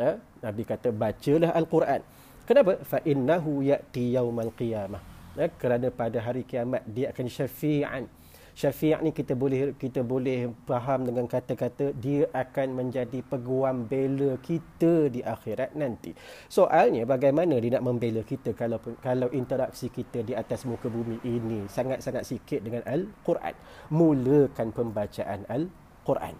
Ya? 0.00 0.16
Nabi 0.40 0.64
kata 0.64 0.88
bacalah 0.88 1.52
Al-Quran. 1.52 2.00
Kenapa? 2.48 2.80
Fa 2.80 3.04
innahu 3.04 3.60
ya'ti 3.60 4.16
yawmal 4.16 4.56
qiyamah. 4.56 5.04
Ya? 5.36 5.52
Kerana 5.52 5.92
pada 5.92 6.16
hari 6.24 6.48
kiamat 6.48 6.88
dia 6.88 7.12
akan 7.12 7.28
syafi'an 7.28 8.08
syafi'ah 8.52 9.00
ni 9.00 9.10
kita 9.10 9.32
boleh 9.32 9.74
kita 9.76 10.04
boleh 10.04 10.52
faham 10.68 11.08
dengan 11.08 11.24
kata-kata 11.28 11.96
dia 11.96 12.28
akan 12.32 12.78
menjadi 12.78 13.24
peguam 13.24 13.88
bela 13.88 14.36
kita 14.40 15.08
di 15.08 15.24
akhirat 15.24 15.74
nanti. 15.76 16.12
Soalnya 16.48 17.08
bagaimana 17.08 17.58
dia 17.58 17.76
nak 17.80 17.84
membela 17.84 18.22
kita 18.22 18.52
kalau 18.52 18.80
kalau 19.00 19.28
interaksi 19.32 19.88
kita 19.88 20.22
di 20.22 20.36
atas 20.36 20.64
muka 20.68 20.86
bumi 20.86 21.20
ini 21.24 21.66
sangat-sangat 21.66 22.24
sikit 22.28 22.60
dengan 22.62 22.84
Al-Quran. 22.84 23.54
Mulakan 23.92 24.68
pembacaan 24.70 25.48
Al-Quran. 25.48 26.34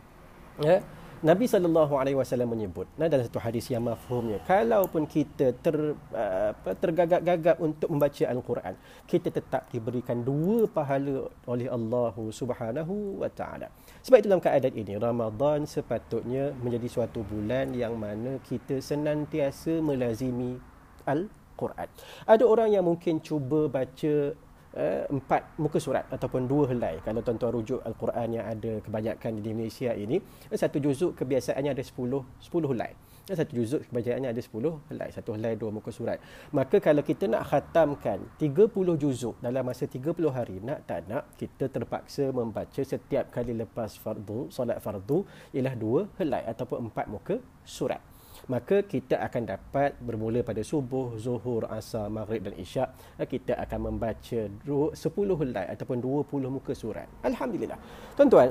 Ya. 0.61 0.85
Nabi 1.23 1.47
saw 1.47 1.63
menyebut 2.43 2.91
nah 2.99 3.07
dalam 3.07 3.23
satu 3.23 3.39
hadis 3.39 3.71
yang 3.71 3.87
mafhumnya 3.87 4.43
kalaupun 4.43 5.07
kita 5.07 5.55
ter 5.55 5.95
uh, 5.95 6.51
tergagap-gagap 6.83 7.63
untuk 7.63 7.89
membaca 7.95 8.27
al-Quran 8.27 8.75
kita 9.07 9.31
tetap 9.31 9.71
diberikan 9.71 10.27
dua 10.27 10.67
pahala 10.67 11.31
oleh 11.47 11.71
Allah 11.71 12.15
Subhanahu 12.15 13.23
wa 13.23 13.31
taala. 13.31 13.69
Sebab 14.03 14.19
itu 14.19 14.29
dalam 14.29 14.43
keadaan 14.43 14.75
ini 14.75 14.95
Ramadan 14.99 15.69
sepatutnya 15.69 16.51
menjadi 16.59 16.89
suatu 16.91 17.23
bulan 17.23 17.71
yang 17.77 17.95
mana 17.95 18.43
kita 18.43 18.83
senantiasa 18.83 19.79
melazimi 19.79 20.59
al-Quran. 21.07 21.89
Ada 22.27 22.45
orang 22.47 22.75
yang 22.75 22.85
mungkin 22.87 23.23
cuba 23.23 23.71
baca 23.71 24.35
uh, 24.77 25.05
empat 25.09 25.57
muka 25.57 25.79
surat 25.81 26.05
ataupun 26.13 26.45
dua 26.45 26.69
helai. 26.71 27.01
Kalau 27.01 27.25
tuan-tuan 27.25 27.53
rujuk 27.57 27.81
al-Quran 27.81 28.29
yang 28.41 28.47
ada 28.47 28.79
kebanyakan 28.85 29.41
di 29.41 29.51
Malaysia 29.57 29.93
ini 29.97 30.21
satu 30.53 30.77
juzuk 30.83 31.17
kebiasaannya 31.17 31.73
ada 31.73 31.83
sepuluh 31.85 32.23
sepuluh 32.43 32.71
helai. 32.77 32.93
Satu 33.23 33.55
juzuk 33.55 33.87
kebiasaannya 33.89 34.29
ada 34.35 34.43
sepuluh 34.43 34.83
helai. 34.91 35.09
Satu 35.15 35.33
helai 35.33 35.55
dua 35.57 35.71
muka 35.71 35.95
surat. 35.95 36.19
Maka 36.51 36.83
kalau 36.83 37.01
kita 37.01 37.31
nak 37.31 37.49
khatamkan 37.49 38.19
tiga 38.37 38.67
puluh 38.69 38.99
juzuk 38.99 39.39
dalam 39.39 39.63
masa 39.65 39.89
tiga 39.89 40.13
puluh 40.13 40.35
hari 40.35 40.61
nak 40.61 40.85
tak 40.85 41.07
nak 41.09 41.31
kita 41.39 41.71
terpaksa 41.71 42.29
membaca 42.35 42.83
setiap 42.83 43.31
kali 43.33 43.57
lepas 43.57 43.97
fardu 43.97 44.51
solat 44.51 44.83
fardu 44.83 45.25
ialah 45.55 45.75
dua 45.79 46.11
helai 46.19 46.43
ataupun 46.45 46.91
empat 46.91 47.07
muka 47.07 47.37
surat 47.63 48.03
maka 48.51 48.83
kita 48.83 49.23
akan 49.23 49.43
dapat 49.47 49.95
bermula 50.03 50.43
pada 50.43 50.63
subuh, 50.67 51.15
zuhur, 51.19 51.69
asar, 51.71 52.11
maghrib 52.11 52.43
dan 52.43 52.55
isyak 52.59 52.91
eh, 53.21 53.29
kita 53.29 53.55
akan 53.59 53.93
membaca 53.95 54.41
10 54.51 54.95
helai 55.39 55.67
ataupun 55.71 55.99
20 56.03 56.51
muka 56.51 56.73
surat. 56.75 57.07
Alhamdulillah. 57.23 57.79
Tuan-tuan, 58.19 58.51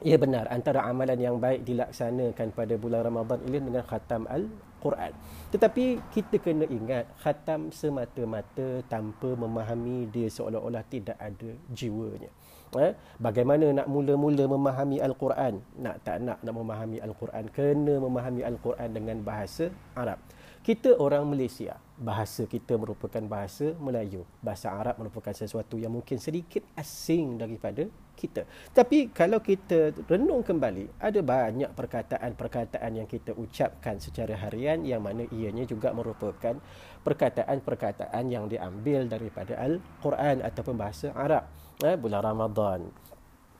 ia 0.00 0.14
benar 0.14 0.46
antara 0.48 0.86
amalan 0.86 1.18
yang 1.18 1.36
baik 1.42 1.66
dilaksanakan 1.66 2.54
pada 2.54 2.74
bulan 2.78 3.02
Ramadan 3.02 3.42
ini 3.50 3.58
dengan 3.58 3.84
khatam 3.84 4.30
Al-Quran. 4.30 5.12
Tetapi 5.50 5.84
kita 6.14 6.38
kena 6.38 6.64
ingat 6.70 7.10
khatam 7.18 7.74
semata-mata 7.74 8.80
tanpa 8.86 9.34
memahami 9.34 10.06
dia 10.08 10.30
seolah-olah 10.30 10.86
tidak 10.86 11.18
ada 11.18 11.50
jiwanya 11.74 12.30
eh, 12.76 12.92
bagaimana 13.16 13.72
nak 13.72 13.88
mula-mula 13.88 14.44
memahami 14.44 15.00
Al-Quran? 15.00 15.64
Nak 15.80 15.96
tak 16.04 16.20
nak 16.20 16.44
nak 16.44 16.54
memahami 16.54 17.00
Al-Quran 17.00 17.48
kena 17.48 17.96
memahami 17.96 18.44
Al-Quran 18.44 18.90
dengan 18.92 19.24
bahasa 19.24 19.72
Arab. 19.96 20.20
Kita 20.60 21.00
orang 21.00 21.24
Malaysia 21.24 21.80
bahasa 21.96 22.44
kita 22.44 22.76
merupakan 22.76 23.24
bahasa 23.24 23.72
Melayu. 23.80 24.28
Bahasa 24.44 24.68
Arab 24.68 25.00
merupakan 25.00 25.32
sesuatu 25.32 25.80
yang 25.80 25.96
mungkin 25.96 26.20
sedikit 26.20 26.60
asing 26.76 27.40
daripada 27.40 27.88
kita. 28.18 28.44
Tapi 28.76 29.08
kalau 29.14 29.40
kita 29.40 29.96
renung 30.10 30.44
kembali 30.44 31.00
ada 31.00 31.24
banyak 31.24 31.72
perkataan-perkataan 31.72 33.00
yang 33.00 33.08
kita 33.08 33.32
ucapkan 33.32 33.96
secara 33.96 34.36
harian 34.36 34.84
yang 34.84 35.00
mana 35.00 35.24
ianya 35.30 35.64
juga 35.64 35.94
merupakan 35.96 36.60
perkataan-perkataan 37.06 38.24
yang 38.28 38.50
diambil 38.50 39.06
daripada 39.06 39.56
Al-Quran 39.56 40.42
ataupun 40.44 40.74
bahasa 40.76 41.14
Arab 41.14 41.46
eh, 41.84 41.94
bulan 41.94 42.22
Ramadan. 42.22 42.80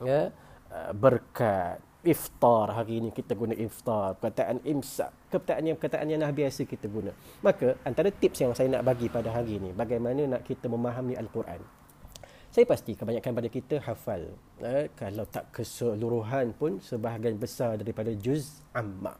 Ya. 0.03 0.31
Eh, 0.69 0.91
berkat 0.95 1.79
iftar 2.03 2.71
hari 2.71 3.03
ini 3.03 3.09
kita 3.11 3.35
guna 3.35 3.55
iftar. 3.55 4.15
Perkataan 4.19 4.63
imsak 4.63 5.11
perkataan 5.29 5.63
yang 5.67 5.77
perkataan 5.77 6.07
yang 6.09 6.21
nah 6.23 6.31
biasa 6.33 6.65
kita 6.65 6.87
guna. 6.89 7.11
Maka 7.43 7.77
antara 7.85 8.09
tips 8.09 8.39
yang 8.41 8.51
saya 8.55 8.71
nak 8.71 8.83
bagi 8.87 9.11
pada 9.11 9.29
hari 9.29 9.61
ini 9.61 9.75
bagaimana 9.75 10.37
nak 10.37 10.41
kita 10.47 10.65
memahami 10.71 11.15
al-Quran. 11.19 11.61
Saya 12.49 12.65
pasti 12.65 12.97
kebanyakan 12.97 13.31
pada 13.37 13.49
kita 13.51 13.75
hafal. 13.85 14.25
Eh, 14.57 14.89
kalau 14.97 15.29
tak 15.29 15.53
keseluruhan 15.53 16.57
pun 16.57 16.81
sebahagian 16.81 17.37
besar 17.37 17.77
daripada 17.77 18.09
juz 18.17 18.65
amma. 18.73 19.13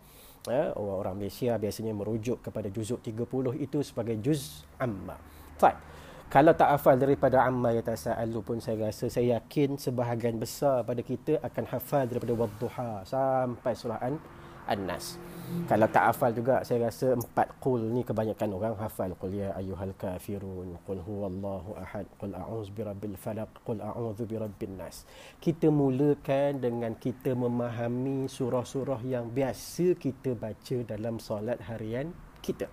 Eh, 0.49 0.73
orang-orang 0.73 1.27
Malaysia 1.27 1.53
biasanya 1.61 1.93
merujuk 1.93 2.41
kepada 2.41 2.73
juzuk 2.73 3.05
30 3.05 3.53
itu 3.61 3.85
sebagai 3.85 4.17
juz 4.17 4.65
amma. 4.81 5.13
Fine 5.61 5.98
kalau 6.29 6.53
tak 6.53 6.69
hafal 6.77 6.93
daripada 6.93 7.41
amma 7.41 7.73
ya 7.73 7.81
tasa'alu 7.81 8.39
pun 8.45 8.57
saya 8.61 8.85
rasa 8.85 9.09
saya 9.09 9.41
yakin 9.41 9.81
sebahagian 9.81 10.37
besar 10.37 10.85
pada 10.85 11.01
kita 11.01 11.41
akan 11.41 11.65
hafal 11.73 12.05
daripada 12.05 12.37
wadduha 12.37 13.01
sampai 13.01 13.73
surah 13.73 13.97
an 13.97 14.21
An-Nas. 14.69 15.17
Kalau 15.65 15.89
tak 15.89 16.13
hafal 16.13 16.29
juga 16.37 16.61
saya 16.61 16.85
rasa 16.85 17.17
empat 17.17 17.57
qul 17.57 17.81
ni 17.89 18.05
kebanyakan 18.05 18.53
orang 18.53 18.77
hafal 18.77 19.09
qul 19.17 19.33
ya 19.33 19.49
ayyuhal 19.57 19.97
kafirun 19.97 20.77
qul 20.85 21.01
huwallahu 21.01 21.73
ahad 21.81 22.05
qul 22.21 22.37
a'udzu 22.37 22.77
birabbil 22.77 23.17
falaq 23.17 23.49
qul 23.65 23.81
a'udzu 23.81 24.29
birabbin 24.29 24.77
nas. 24.77 25.09
Kita 25.41 25.73
mulakan 25.73 26.61
dengan 26.61 26.93
kita 26.93 27.33
memahami 27.33 28.29
surah-surah 28.29 29.01
yang 29.01 29.33
biasa 29.33 29.97
kita 29.97 30.37
baca 30.37 30.77
dalam 30.85 31.17
solat 31.17 31.57
harian 31.65 32.13
kita. 32.45 32.69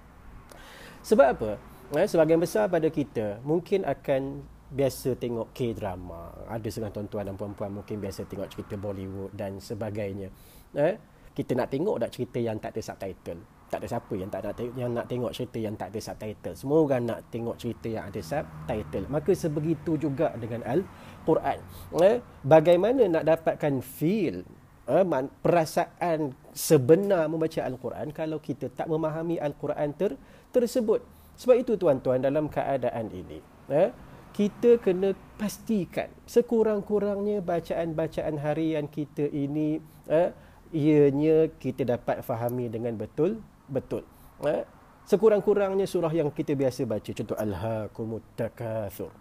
Sebab 1.01 1.29
apa? 1.33 1.76
Eh, 1.95 2.07
sebagian 2.11 2.43
besar 2.43 2.67
pada 2.67 2.91
kita 2.91 3.39
mungkin 3.47 3.87
akan 3.87 4.43
biasa 4.75 5.15
tengok 5.15 5.55
K-drama. 5.55 6.51
Ada 6.51 6.67
setengah 6.67 6.91
tuan-tuan 6.91 7.25
dan 7.31 7.35
puan-puan 7.39 7.71
mungkin 7.71 8.03
biasa 8.03 8.27
tengok 8.27 8.51
cerita 8.51 8.75
Bollywood 8.75 9.31
dan 9.31 9.63
sebagainya. 9.63 10.35
Eh? 10.75 10.99
kita 11.37 11.53
nak 11.53 11.69
tengok 11.69 12.01
tak 12.01 12.11
cerita 12.17 12.39
yang 12.41 12.57
tak 12.57 12.73
ada 12.73 12.81
subtitle 12.81 13.41
tak 13.67 13.83
ada 13.83 13.87
siapa 13.91 14.15
yang 14.15 14.31
tak 14.33 14.41
nak 14.47 14.55
tengok, 14.57 14.75
yang 14.79 14.91
nak 14.95 15.07
tengok 15.11 15.33
cerita 15.37 15.59
yang 15.61 15.75
tak 15.77 15.89
ada 15.93 16.01
subtitle 16.01 16.55
semua 16.57 16.79
orang 16.81 17.03
nak 17.05 17.21
tengok 17.29 17.57
cerita 17.61 17.89
yang 17.93 18.05
ada 18.09 18.21
subtitle 18.25 19.05
maka 19.13 19.31
sebegitu 19.37 19.93
juga 20.01 20.33
dengan 20.41 20.65
al-Quran 20.65 21.59
eh, 22.01 22.25
bagaimana 22.41 23.05
nak 23.05 23.25
dapatkan 23.29 23.85
feel 23.85 24.49
eh, 24.89 25.05
perasaan 25.45 26.33
sebenar 26.57 27.29
membaca 27.29 27.61
al-Quran 27.69 28.17
kalau 28.17 28.41
kita 28.41 28.73
tak 28.73 28.89
memahami 28.89 29.37
al-Quran 29.37 29.93
ter 29.93 30.17
tersebut 30.57 31.05
sebab 31.37 31.57
itu 31.61 31.73
tuan-tuan 31.77 32.21
dalam 32.21 32.49
keadaan 32.49 33.13
ini 33.13 33.39
eh, 33.71 33.93
kita 34.37 34.77
kena 34.81 35.17
pastikan 35.41 36.13
sekurang-kurangnya 36.29 37.41
bacaan-bacaan 37.41 38.37
harian 38.41 38.85
kita 38.89 39.29
ini 39.33 39.81
eh, 40.09 40.33
ianya 40.73 41.49
kita 41.57 41.87
dapat 41.87 42.21
fahami 42.21 42.69
dengan 42.69 42.97
betul 42.97 43.41
betul 43.71 44.03
eh? 44.45 44.65
sekurang-kurangnya 45.07 45.87
surah 45.87 46.11
yang 46.11 46.29
kita 46.35 46.59
biasa 46.59 46.83
baca 46.85 47.11
contoh 47.15 47.39
alhaakumut 47.39 48.25
takatsur 48.35 49.13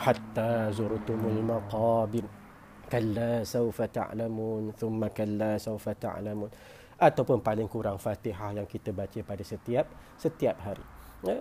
hatta 0.00 0.72
zurtumul 0.74 1.38
maqabir 1.44 2.26
kalla 2.88 3.44
sawfa 3.46 3.86
ta'lamun 3.90 4.74
thumma 4.74 5.12
kalla 5.12 5.60
sawfa 5.60 5.94
ta'lamun 5.94 6.50
ataupun 6.98 7.42
paling 7.42 7.66
kurang 7.66 7.98
Fatihah 7.98 8.54
yang 8.54 8.66
kita 8.70 8.94
baca 8.94 9.18
pada 9.26 9.42
setiap 9.42 9.86
setiap 10.18 10.56
hari 10.62 10.84
eh? 11.28 11.40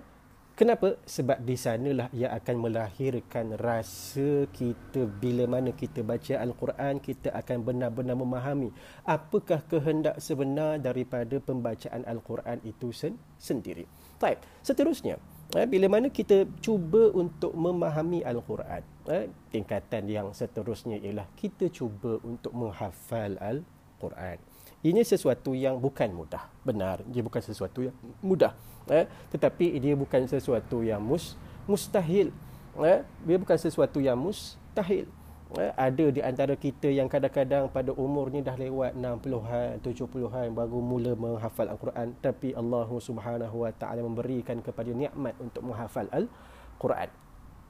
Kenapa? 0.54 1.02
Sebab 1.10 1.42
di 1.42 1.58
sanalah 1.58 2.14
ia 2.14 2.30
akan 2.30 2.70
melahirkan 2.70 3.58
rasa 3.58 4.46
kita 4.54 5.10
bila 5.10 5.50
mana 5.50 5.74
kita 5.74 6.06
baca 6.06 6.38
Al-Quran, 6.38 7.02
kita 7.02 7.34
akan 7.34 7.66
benar-benar 7.66 8.14
memahami 8.14 8.70
apakah 9.02 9.66
kehendak 9.66 10.22
sebenar 10.22 10.78
daripada 10.78 11.42
pembacaan 11.42 12.06
Al-Quran 12.06 12.62
itu 12.70 12.94
sen- 12.94 13.18
sendiri. 13.42 13.90
Baik, 14.22 14.46
seterusnya, 14.62 15.18
eh, 15.58 15.66
bila 15.66 15.90
mana 15.90 16.14
kita 16.14 16.46
cuba 16.62 17.10
untuk 17.18 17.58
memahami 17.58 18.22
Al-Quran, 18.22 18.86
eh, 19.10 19.34
tingkatan 19.50 20.06
yang 20.06 20.38
seterusnya 20.38 21.02
ialah 21.02 21.26
kita 21.34 21.74
cuba 21.74 22.22
untuk 22.22 22.54
menghafal 22.54 23.42
Al-Quran. 23.42 24.38
Ini 24.84 25.00
sesuatu 25.08 25.56
yang 25.56 25.80
bukan 25.80 26.12
mudah. 26.12 26.44
Benar, 26.68 27.00
dia 27.08 27.24
bukan 27.24 27.40
sesuatu 27.40 27.88
yang 27.88 27.96
mudah. 28.20 28.52
Eh? 28.92 29.08
Tetapi 29.32 29.80
dia 29.80 29.96
bukan 29.96 30.28
sesuatu 30.28 30.84
yang 30.84 31.00
mus, 31.00 31.40
mustahil. 31.64 32.36
Eh? 32.84 33.00
Dia 33.24 33.38
bukan 33.40 33.56
sesuatu 33.56 34.04
yang 34.04 34.20
mustahil. 34.20 35.08
Eh? 35.56 35.72
Ada 35.80 36.12
di 36.12 36.20
antara 36.20 36.60
kita 36.60 36.92
yang 36.92 37.08
kadang-kadang 37.08 37.72
pada 37.72 37.96
umur 37.96 38.28
ni 38.28 38.44
dah 38.44 38.60
lewat 38.60 39.00
60-an, 39.00 39.80
70-an 39.80 40.52
baru 40.52 40.80
mula 40.84 41.16
menghafal 41.16 41.72
Al-Quran. 41.72 42.20
Tapi 42.20 42.52
Allah 42.52 42.90
subhanahu 42.92 43.64
wa 43.64 43.72
ta'ala 43.72 44.04
memberikan 44.04 44.60
kepada 44.60 44.92
nikmat 44.92 45.32
untuk 45.40 45.64
menghafal 45.64 46.12
Al-Quran. 46.12 47.08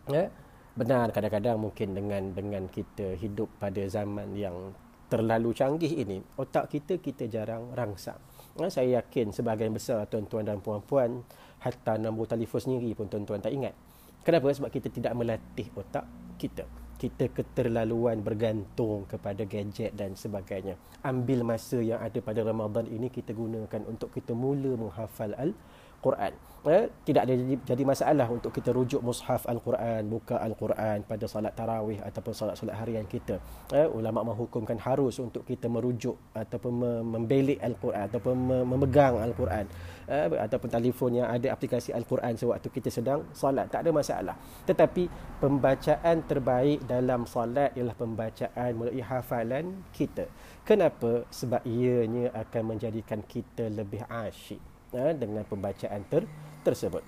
Eh? 0.10 0.34
Benar 0.74 1.14
kadang-kadang 1.14 1.62
mungkin 1.62 1.94
dengan 1.94 2.34
dengan 2.34 2.66
kita 2.66 3.14
hidup 3.22 3.46
pada 3.62 3.86
zaman 3.86 4.34
yang 4.34 4.74
terlalu 5.14 5.54
canggih 5.54 5.94
ini 5.94 6.18
otak 6.42 6.74
kita 6.74 6.98
kita 6.98 7.30
jarang 7.30 7.70
rangsang. 7.78 8.18
Ha, 8.58 8.66
saya 8.74 8.98
yakin 8.98 9.30
sebahagian 9.30 9.70
besar 9.70 10.10
tuan-tuan 10.10 10.42
dan 10.42 10.58
puan-puan 10.58 11.22
hatta 11.62 12.02
nombor 12.02 12.26
telefon 12.26 12.58
sendiri 12.58 12.98
pun 12.98 13.06
tuan-tuan 13.06 13.38
tak 13.38 13.54
ingat. 13.54 13.78
Kenapa? 14.26 14.50
Sebab 14.50 14.74
kita 14.74 14.90
tidak 14.90 15.14
melatih 15.14 15.70
otak 15.78 16.10
kita. 16.42 16.66
Kita 16.98 17.30
keterlaluan 17.30 18.26
bergantung 18.26 19.06
kepada 19.06 19.46
gadget 19.46 19.94
dan 19.94 20.18
sebagainya. 20.18 20.82
Ambil 21.06 21.46
masa 21.46 21.78
yang 21.78 22.02
ada 22.02 22.18
pada 22.18 22.42
Ramadan 22.42 22.90
ini 22.90 23.14
kita 23.14 23.38
gunakan 23.38 23.86
untuk 23.86 24.10
kita 24.10 24.34
mula 24.34 24.74
menghafal 24.74 25.38
al-Quran 25.38 26.34
eh, 26.68 26.88
tidak 27.04 27.28
ada 27.28 27.34
jadi, 27.36 27.56
jadi 27.64 27.84
masalah 27.84 28.28
untuk 28.32 28.56
kita 28.56 28.72
rujuk 28.72 29.04
mushaf 29.04 29.44
Al-Quran, 29.48 30.08
buka 30.08 30.40
Al-Quran 30.40 31.04
pada 31.04 31.26
salat 31.28 31.52
tarawih 31.52 32.00
ataupun 32.00 32.34
salat-salat 32.34 32.76
harian 32.80 33.04
kita. 33.08 33.40
Eh, 33.76 33.88
ulama 33.92 34.24
menghukumkan 34.32 34.80
harus 34.80 35.20
untuk 35.20 35.44
kita 35.44 35.68
merujuk 35.68 36.16
ataupun 36.32 37.04
membelik 37.04 37.60
Al-Quran 37.60 38.08
ataupun 38.08 38.36
memegang 38.64 39.20
Al-Quran 39.20 39.66
eh, 40.08 40.28
ataupun 40.40 40.70
telefon 40.72 41.20
yang 41.20 41.28
ada 41.28 41.52
aplikasi 41.52 41.92
Al-Quran 41.92 42.36
sewaktu 42.40 42.68
kita 42.72 42.90
sedang 42.90 43.28
salat. 43.36 43.68
Tak 43.68 43.84
ada 43.84 43.92
masalah. 43.92 44.36
Tetapi 44.64 45.04
pembacaan 45.44 46.24
terbaik 46.26 46.88
dalam 46.88 47.28
salat 47.28 47.76
ialah 47.76 47.96
pembacaan 47.96 48.72
melalui 48.76 49.04
hafalan 49.04 49.84
kita. 49.92 50.32
Kenapa? 50.64 51.28
Sebab 51.28 51.68
ianya 51.68 52.32
akan 52.32 52.76
menjadikan 52.76 53.20
kita 53.28 53.68
lebih 53.68 54.08
asyik 54.08 54.73
dengan 54.94 55.44
pembacaan 55.50 56.06
ter 56.08 56.24
tersebut. 56.62 57.04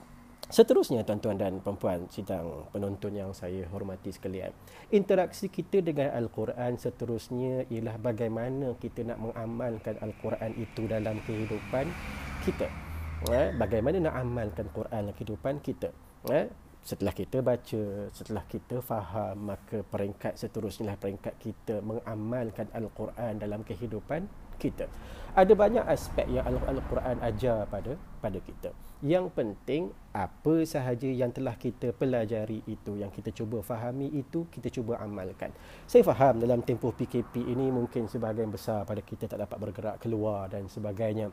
Seterusnya 0.46 1.02
tuan-tuan 1.02 1.42
dan 1.42 1.58
perempuan 1.58 2.06
sidang 2.14 2.70
penonton 2.70 3.18
yang 3.18 3.34
saya 3.34 3.66
hormati 3.74 4.14
sekalian. 4.14 4.54
Interaksi 4.94 5.50
kita 5.50 5.82
dengan 5.82 6.14
Al-Quran 6.14 6.78
seterusnya 6.78 7.66
ialah 7.74 7.98
bagaimana 7.98 8.78
kita 8.78 9.10
nak 9.10 9.26
mengamalkan 9.26 9.98
Al-Quran 9.98 10.54
itu 10.54 10.86
dalam 10.86 11.18
kehidupan 11.26 11.90
kita. 12.46 12.70
Eh, 13.26 13.50
bagaimana 13.58 13.98
nak 13.98 14.16
amalkan 14.22 14.70
Quran 14.70 15.10
dalam 15.10 15.16
kehidupan 15.18 15.58
kita. 15.66 15.90
Eh, 16.30 16.46
setelah 16.86 17.10
kita 17.18 17.42
baca, 17.42 17.82
setelah 18.14 18.46
kita 18.46 18.86
faham, 18.86 19.50
maka 19.50 19.82
peringkat 19.82 20.38
seterusnya 20.38 20.94
lah 20.94 20.98
peringkat 21.02 21.34
kita 21.42 21.82
mengamalkan 21.82 22.70
Al-Quran 22.70 23.42
dalam 23.42 23.66
kehidupan 23.66 24.30
kita. 24.56 24.90
Ada 25.36 25.52
banyak 25.52 25.84
aspek 25.84 26.32
yang 26.32 26.48
Al-Quran 26.48 27.20
ajar 27.20 27.68
pada 27.68 28.00
pada 28.24 28.40
kita. 28.40 28.72
Yang 29.04 29.36
penting 29.36 29.92
apa 30.16 30.64
sahaja 30.64 31.12
yang 31.12 31.30
telah 31.36 31.60
kita 31.60 31.92
pelajari 31.92 32.64
itu, 32.64 32.96
yang 32.96 33.12
kita 33.12 33.36
cuba 33.36 33.60
fahami 33.60 34.08
itu, 34.16 34.48
kita 34.48 34.72
cuba 34.72 34.96
amalkan. 35.04 35.52
Saya 35.84 36.08
faham 36.08 36.40
dalam 36.40 36.64
tempoh 36.64 36.96
PKP 36.96 37.44
ini 37.52 37.68
mungkin 37.68 38.08
sebahagian 38.08 38.48
besar 38.48 38.88
pada 38.88 39.04
kita 39.04 39.28
tak 39.28 39.44
dapat 39.44 39.60
bergerak 39.60 40.00
keluar 40.00 40.48
dan 40.48 40.72
sebagainya 40.72 41.28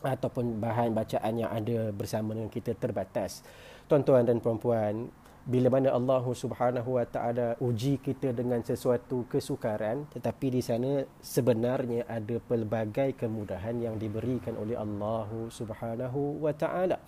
ataupun 0.00 0.62
bahan 0.62 0.96
bacaan 0.96 1.34
yang 1.34 1.50
ada 1.52 1.92
bersama 1.92 2.32
dengan 2.32 2.48
kita 2.48 2.72
terbatas. 2.78 3.44
Tuan-tuan 3.90 4.24
dan 4.24 4.38
puan-puan, 4.38 5.10
bila 5.48 5.72
mana 5.72 5.96
Allah 5.96 6.20
Subhanahu 6.20 7.00
Wa 7.00 7.06
Taala 7.08 7.56
uji 7.58 7.96
kita 8.02 8.36
dengan 8.36 8.60
sesuatu 8.60 9.24
kesukaran 9.30 10.04
tetapi 10.12 10.46
di 10.52 10.60
sana 10.60 11.04
sebenarnya 11.24 12.04
ada 12.04 12.36
pelbagai 12.44 13.16
kemudahan 13.16 13.80
yang 13.80 13.96
diberikan 13.96 14.58
oleh 14.60 14.76
Allah 14.76 15.28
Subhanahu 15.48 16.44
Wa 16.44 16.52
Taala. 16.52 17.00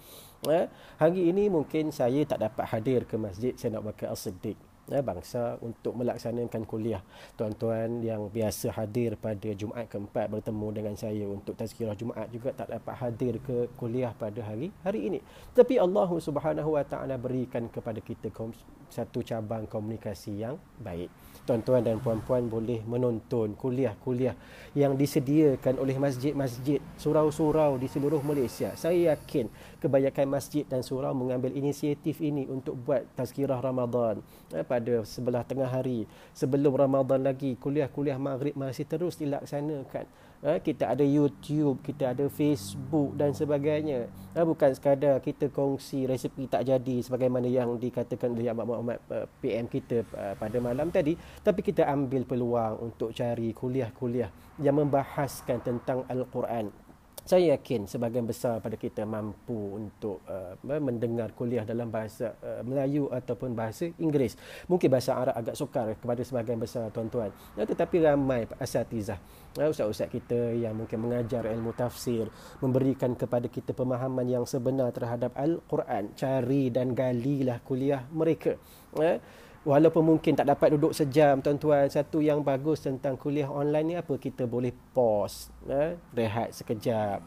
Eh, 0.49 0.67
hari 0.99 1.31
ini 1.31 1.47
mungkin 1.47 1.95
saya 1.95 2.27
tak 2.27 2.43
dapat 2.43 2.65
hadir 2.73 3.07
ke 3.07 3.15
masjid 3.15 3.55
saya 3.55 3.79
nak 3.79 3.95
bakal 3.95 4.11
As-Siddiq 4.11 4.72
eh, 4.91 5.05
bangsa 5.05 5.61
untuk 5.63 5.95
melaksanakan 5.95 6.63
kuliah. 6.67 7.03
Tuan-tuan 7.39 8.03
yang 8.03 8.27
biasa 8.33 8.75
hadir 8.75 9.15
pada 9.21 9.53
Jumaat 9.55 9.87
keempat 9.87 10.27
bertemu 10.33 10.69
dengan 10.75 10.95
saya 10.99 11.29
untuk 11.29 11.55
tazkirah 11.55 11.95
Jumaat 11.95 12.33
juga 12.33 12.51
tak 12.57 12.73
dapat 12.73 12.95
hadir 12.99 13.39
ke 13.39 13.71
kuliah 13.79 14.11
pada 14.17 14.43
hari 14.43 14.75
hari 14.83 15.13
ini. 15.13 15.19
Tapi 15.55 15.79
Allah 15.79 16.09
Subhanahu 16.09 16.75
Wa 16.75 16.85
Taala 16.89 17.15
berikan 17.21 17.71
kepada 17.71 18.03
kita 18.03 18.33
satu 18.91 19.23
cabang 19.23 19.69
komunikasi 19.71 20.43
yang 20.43 20.57
baik 20.81 21.09
tuan-tuan 21.43 21.83
dan 21.83 21.99
puan-puan 21.99 22.47
boleh 22.47 22.81
menonton 22.87 23.59
kuliah-kuliah 23.59 24.39
yang 24.79 24.95
disediakan 24.95 25.77
oleh 25.83 25.99
masjid-masjid 25.99 26.79
surau-surau 26.97 27.77
di 27.77 27.91
seluruh 27.91 28.23
Malaysia. 28.23 28.73
Saya 28.79 29.15
yakin 29.15 29.51
kebanyakan 29.83 30.27
masjid 30.31 30.63
dan 30.63 30.87
surau 30.87 31.11
mengambil 31.13 31.51
inisiatif 31.51 32.23
ini 32.23 32.47
untuk 32.47 32.79
buat 32.79 33.03
tazkirah 33.19 33.59
Ramadan 33.59 34.23
eh, 34.55 34.63
pada 34.63 35.03
sebelah 35.03 35.43
tengah 35.43 35.69
hari. 35.69 36.07
Sebelum 36.33 36.73
Ramadan 36.73 37.27
lagi, 37.27 37.59
kuliah-kuliah 37.59 38.17
maghrib 38.17 38.55
masih 38.55 38.87
terus 38.87 39.19
dilaksanakan. 39.19 40.07
Ha, 40.43 40.59
kita 40.59 40.91
ada 40.91 41.07
YouTube, 41.07 41.87
kita 41.87 42.11
ada 42.11 42.27
Facebook 42.27 43.15
dan 43.15 43.31
sebagainya. 43.31 44.11
Ha, 44.35 44.43
bukan 44.43 44.75
sekadar 44.75 45.23
kita 45.23 45.47
kongsi 45.55 46.03
resipi 46.03 46.51
tak 46.51 46.67
jadi 46.67 46.99
sebagaimana 46.99 47.47
yang 47.47 47.79
dikatakan 47.79 48.35
oleh 48.35 48.51
Abang 48.51 48.67
Muhammad 48.67 48.99
uh, 49.07 49.31
PM 49.39 49.71
kita 49.71 50.03
pada 50.35 50.59
malam 50.59 50.91
tadi. 50.91 51.15
Tapi 51.15 51.63
kita 51.63 51.87
ambil 51.87 52.27
peluang 52.27 52.91
untuk 52.91 53.15
cari 53.15 53.55
kuliah-kuliah 53.55 54.35
yang 54.59 54.83
membahaskan 54.83 55.63
tentang 55.63 56.03
Al-Quran 56.11 56.82
saya 57.23 57.55
yakin 57.55 57.87
sebahagian 57.87 58.27
besar 58.27 58.59
pada 58.59 58.75
kita 58.75 59.07
mampu 59.07 59.79
untuk 59.79 60.27
uh, 60.27 60.59
mendengar 60.83 61.31
kuliah 61.39 61.63
dalam 61.63 61.87
bahasa 61.87 62.35
uh, 62.43 62.67
Melayu 62.67 63.07
ataupun 63.15 63.55
bahasa 63.55 63.87
Inggeris. 63.95 64.35
Mungkin 64.67 64.91
bahasa 64.91 65.15
Arab 65.15 65.35
agak 65.39 65.55
sukar 65.55 65.95
kepada 65.95 66.23
sebahagian 66.27 66.59
besar 66.59 66.91
tuan-tuan. 66.91 67.31
Ya, 67.55 67.63
tetapi 67.63 68.03
ramai 68.03 68.51
asatizah, 68.59 69.23
uh, 69.55 69.71
ustaz-ustaz 69.71 70.11
kita 70.11 70.51
yang 70.59 70.75
mungkin 70.75 70.99
mengajar 70.99 71.47
ilmu 71.47 71.71
tafsir, 71.79 72.27
memberikan 72.59 73.15
kepada 73.15 73.47
kita 73.47 73.71
pemahaman 73.71 74.27
yang 74.27 74.43
sebenar 74.43 74.91
terhadap 74.91 75.31
Al-Quran. 75.39 76.19
Cari 76.19 76.75
dan 76.75 76.91
galilah 76.91 77.63
kuliah 77.63 78.03
mereka. 78.11 78.59
Uh, 78.99 79.23
Walaupun 79.63 80.03
mungkin 80.03 80.35
tak 80.35 80.51
dapat 80.51 80.75
duduk 80.75 80.91
sejam 80.91 81.39
tuan-tuan 81.39 81.87
Satu 81.87 82.19
yang 82.19 82.43
bagus 82.43 82.83
tentang 82.83 83.15
kuliah 83.15 83.47
online 83.47 83.87
ni 83.87 83.95
apa? 83.95 84.19
Kita 84.19 84.51
boleh 84.51 84.75
pause 84.75 85.55
eh, 85.71 85.95
Rehat 86.19 86.51
sekejap 86.51 87.19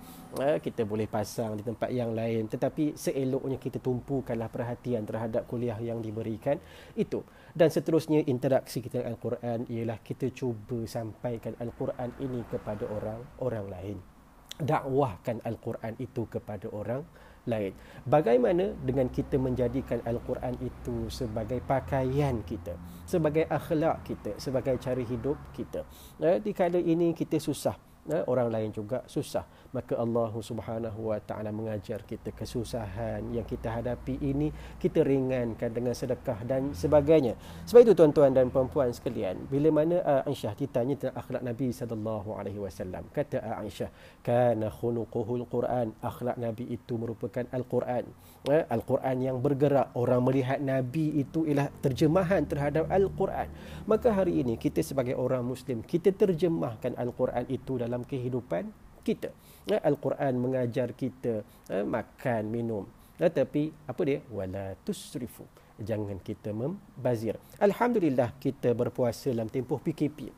eh, 0.44 0.60
Kita 0.60 0.84
boleh 0.84 1.08
pasang 1.08 1.56
di 1.56 1.64
tempat 1.64 1.96
yang 1.96 2.12
lain. 2.12 2.52
Tetapi 2.52 3.00
seeloknya 3.00 3.56
kita 3.56 3.80
tumpukanlah 3.80 4.52
perhatian 4.52 5.08
terhadap 5.08 5.48
kuliah 5.48 5.80
yang 5.80 6.04
diberikan 6.04 6.60
Itu. 7.00 7.24
Dan 7.56 7.72
seterusnya 7.72 8.28
interaksi 8.28 8.84
kita 8.84 9.00
dengan 9.00 9.16
Al-Quran 9.16 9.72
Ialah 9.72 10.04
kita 10.04 10.28
cuba 10.36 10.84
sampaikan 10.84 11.56
Al-Quran 11.56 12.20
ini 12.20 12.44
kepada 12.52 12.84
orang 12.84 13.24
orang 13.40 13.68
lain 13.72 14.15
Dakwahkan 14.56 15.44
Al-Quran 15.44 16.00
itu 16.00 16.28
kepada 16.32 16.72
orang 16.72 17.04
lain. 17.46 17.74
Bagaimana 18.04 18.74
dengan 18.82 19.08
kita 19.10 19.38
menjadikan 19.38 20.02
Al-Quran 20.02 20.58
itu 20.62 21.08
sebagai 21.14 21.62
pakaian 21.62 22.42
kita, 22.42 22.74
sebagai 23.06 23.46
akhlak 23.46 24.02
kita, 24.04 24.32
sebagai 24.42 24.76
cara 24.82 25.02
hidup 25.02 25.38
kita. 25.54 25.86
Eh, 26.22 26.42
di 26.42 26.52
kala 26.52 26.82
ini 26.82 27.14
kita 27.14 27.38
susah 27.38 27.78
eh, 28.10 28.24
orang 28.26 28.50
lain 28.50 28.70
juga 28.74 29.02
susah 29.06 29.46
maka 29.76 30.00
Allah 30.00 30.32
Subhanahu 30.32 31.12
wa 31.12 31.20
taala 31.20 31.52
mengajar 31.52 32.00
kita 32.08 32.32
kesusahan 32.32 33.20
yang 33.36 33.44
kita 33.44 33.68
hadapi 33.68 34.16
ini 34.24 34.56
kita 34.80 35.04
ringankan 35.04 35.68
dengan 35.76 35.92
sedekah 35.92 36.40
dan 36.48 36.72
sebagainya. 36.72 37.36
Sebab 37.68 37.84
itu 37.84 37.92
tuan-tuan 37.92 38.32
dan 38.32 38.48
puan-puan 38.48 38.96
sekalian 38.96 39.36
bila 39.52 39.68
mana 39.84 40.24
Aisyah 40.24 40.56
ditanya 40.56 40.96
tentang 40.96 41.20
akhlak 41.20 41.44
Nabi 41.44 41.76
sallallahu 41.76 42.40
alaihi 42.40 42.64
wasallam 42.64 43.04
kata 43.12 43.44
Aisyah 43.44 43.92
kana 44.24 44.72
khuluquhul 44.72 45.44
Quran. 45.52 45.92
Akhlak 46.00 46.40
Nabi 46.40 46.72
itu 46.72 46.96
merupakan 46.96 47.44
Al-Quran. 47.52 48.08
Eh, 48.48 48.64
Al-Quran 48.72 49.18
yang 49.20 49.38
bergerak. 49.44 49.92
Orang 49.98 50.24
melihat 50.24 50.64
Nabi 50.64 51.20
itu 51.20 51.44
ialah 51.44 51.68
terjemahan 51.84 52.48
terhadap 52.48 52.88
Al-Quran. 52.88 53.52
Maka 53.90 54.16
hari 54.16 54.40
ini 54.40 54.56
kita 54.56 54.80
sebagai 54.80 55.20
orang 55.20 55.44
muslim 55.44 55.84
kita 55.84 56.16
terjemahkan 56.16 56.96
Al-Quran 56.96 57.44
itu 57.52 57.82
dalam 57.82 58.08
kehidupan 58.08 58.70
kita. 59.06 59.30
Eh, 59.66 59.82
Al-Quran 59.82 60.34
mengajar 60.38 60.94
kita 60.94 61.42
eh, 61.74 61.82
makan, 61.82 62.44
minum. 62.54 62.86
Tetapi 63.18 63.90
apa 63.90 64.02
dia? 64.06 64.22
Wala 64.30 64.78
tusrifu. 64.86 65.42
Jangan 65.82 66.22
kita 66.22 66.54
membazir. 66.54 67.36
Alhamdulillah 67.58 68.38
kita 68.38 68.78
berpuasa 68.78 69.34
dalam 69.34 69.50
tempoh 69.50 69.82
PKP. 69.82 70.30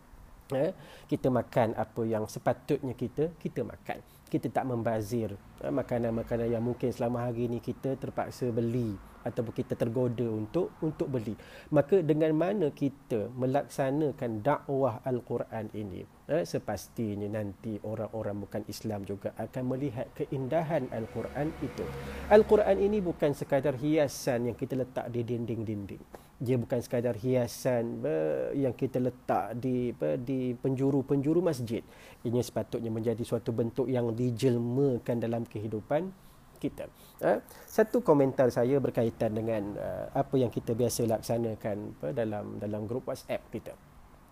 Eh, 0.56 0.72
kita 1.12 1.28
makan 1.28 1.76
apa 1.76 2.02
yang 2.08 2.24
sepatutnya 2.24 2.96
kita 2.96 3.36
kita 3.36 3.68
makan. 3.68 4.00
Kita 4.28 4.48
tak 4.48 4.64
membazir 4.68 5.36
makanan-makanan 5.60 6.52
yang 6.52 6.64
mungkin 6.64 6.92
selama 6.92 7.28
hari 7.28 7.48
ini 7.52 7.60
kita 7.64 7.96
terpaksa 8.00 8.52
beli 8.52 8.96
ataupun 9.28 9.54
kita 9.54 9.76
tergoda 9.76 10.24
untuk 10.24 10.72
untuk 10.80 11.12
beli. 11.12 11.36
Maka 11.76 12.00
dengan 12.00 12.32
mana 12.34 12.72
kita 12.72 13.28
melaksanakan 13.36 14.42
dakwah 14.42 15.04
Al-Quran 15.04 15.68
ini, 15.76 16.08
eh, 16.32 16.44
sepastinya 16.48 17.28
nanti 17.28 17.78
orang-orang 17.84 18.48
bukan 18.48 18.64
Islam 18.72 19.04
juga 19.04 19.36
akan 19.36 19.64
melihat 19.76 20.08
keindahan 20.16 20.88
Al-Quran 20.90 21.52
itu. 21.60 21.84
Al-Quran 22.32 22.78
ini 22.80 23.04
bukan 23.04 23.36
sekadar 23.36 23.76
hiasan 23.76 24.52
yang 24.52 24.58
kita 24.58 24.80
letak 24.80 25.12
di 25.12 25.22
dinding-dinding. 25.28 26.28
Dia 26.38 26.54
bukan 26.54 26.78
sekadar 26.86 27.18
hiasan 27.18 28.06
yang 28.54 28.78
kita 28.78 29.02
letak 29.02 29.58
di 29.58 29.90
di 30.22 30.54
penjuru-penjuru 30.54 31.42
masjid. 31.42 31.82
Ini 32.22 32.46
sepatutnya 32.46 32.94
menjadi 32.94 33.26
suatu 33.26 33.50
bentuk 33.50 33.90
yang 33.90 34.14
dijelmakan 34.14 35.18
dalam 35.18 35.50
kehidupan 35.50 36.27
kita. 36.60 36.86
Ha? 37.24 37.42
Satu 37.66 38.04
komentar 38.04 38.52
saya 38.52 38.78
berkaitan 38.82 39.34
dengan 39.38 39.78
uh, 39.78 40.06
apa 40.14 40.36
yang 40.38 40.52
kita 40.52 40.74
biasa 40.74 41.08
laksanakan 41.08 42.02
dalam 42.14 42.58
dalam 42.60 42.84
grup 42.86 43.08
WhatsApp 43.10 43.48
kita. 43.50 43.74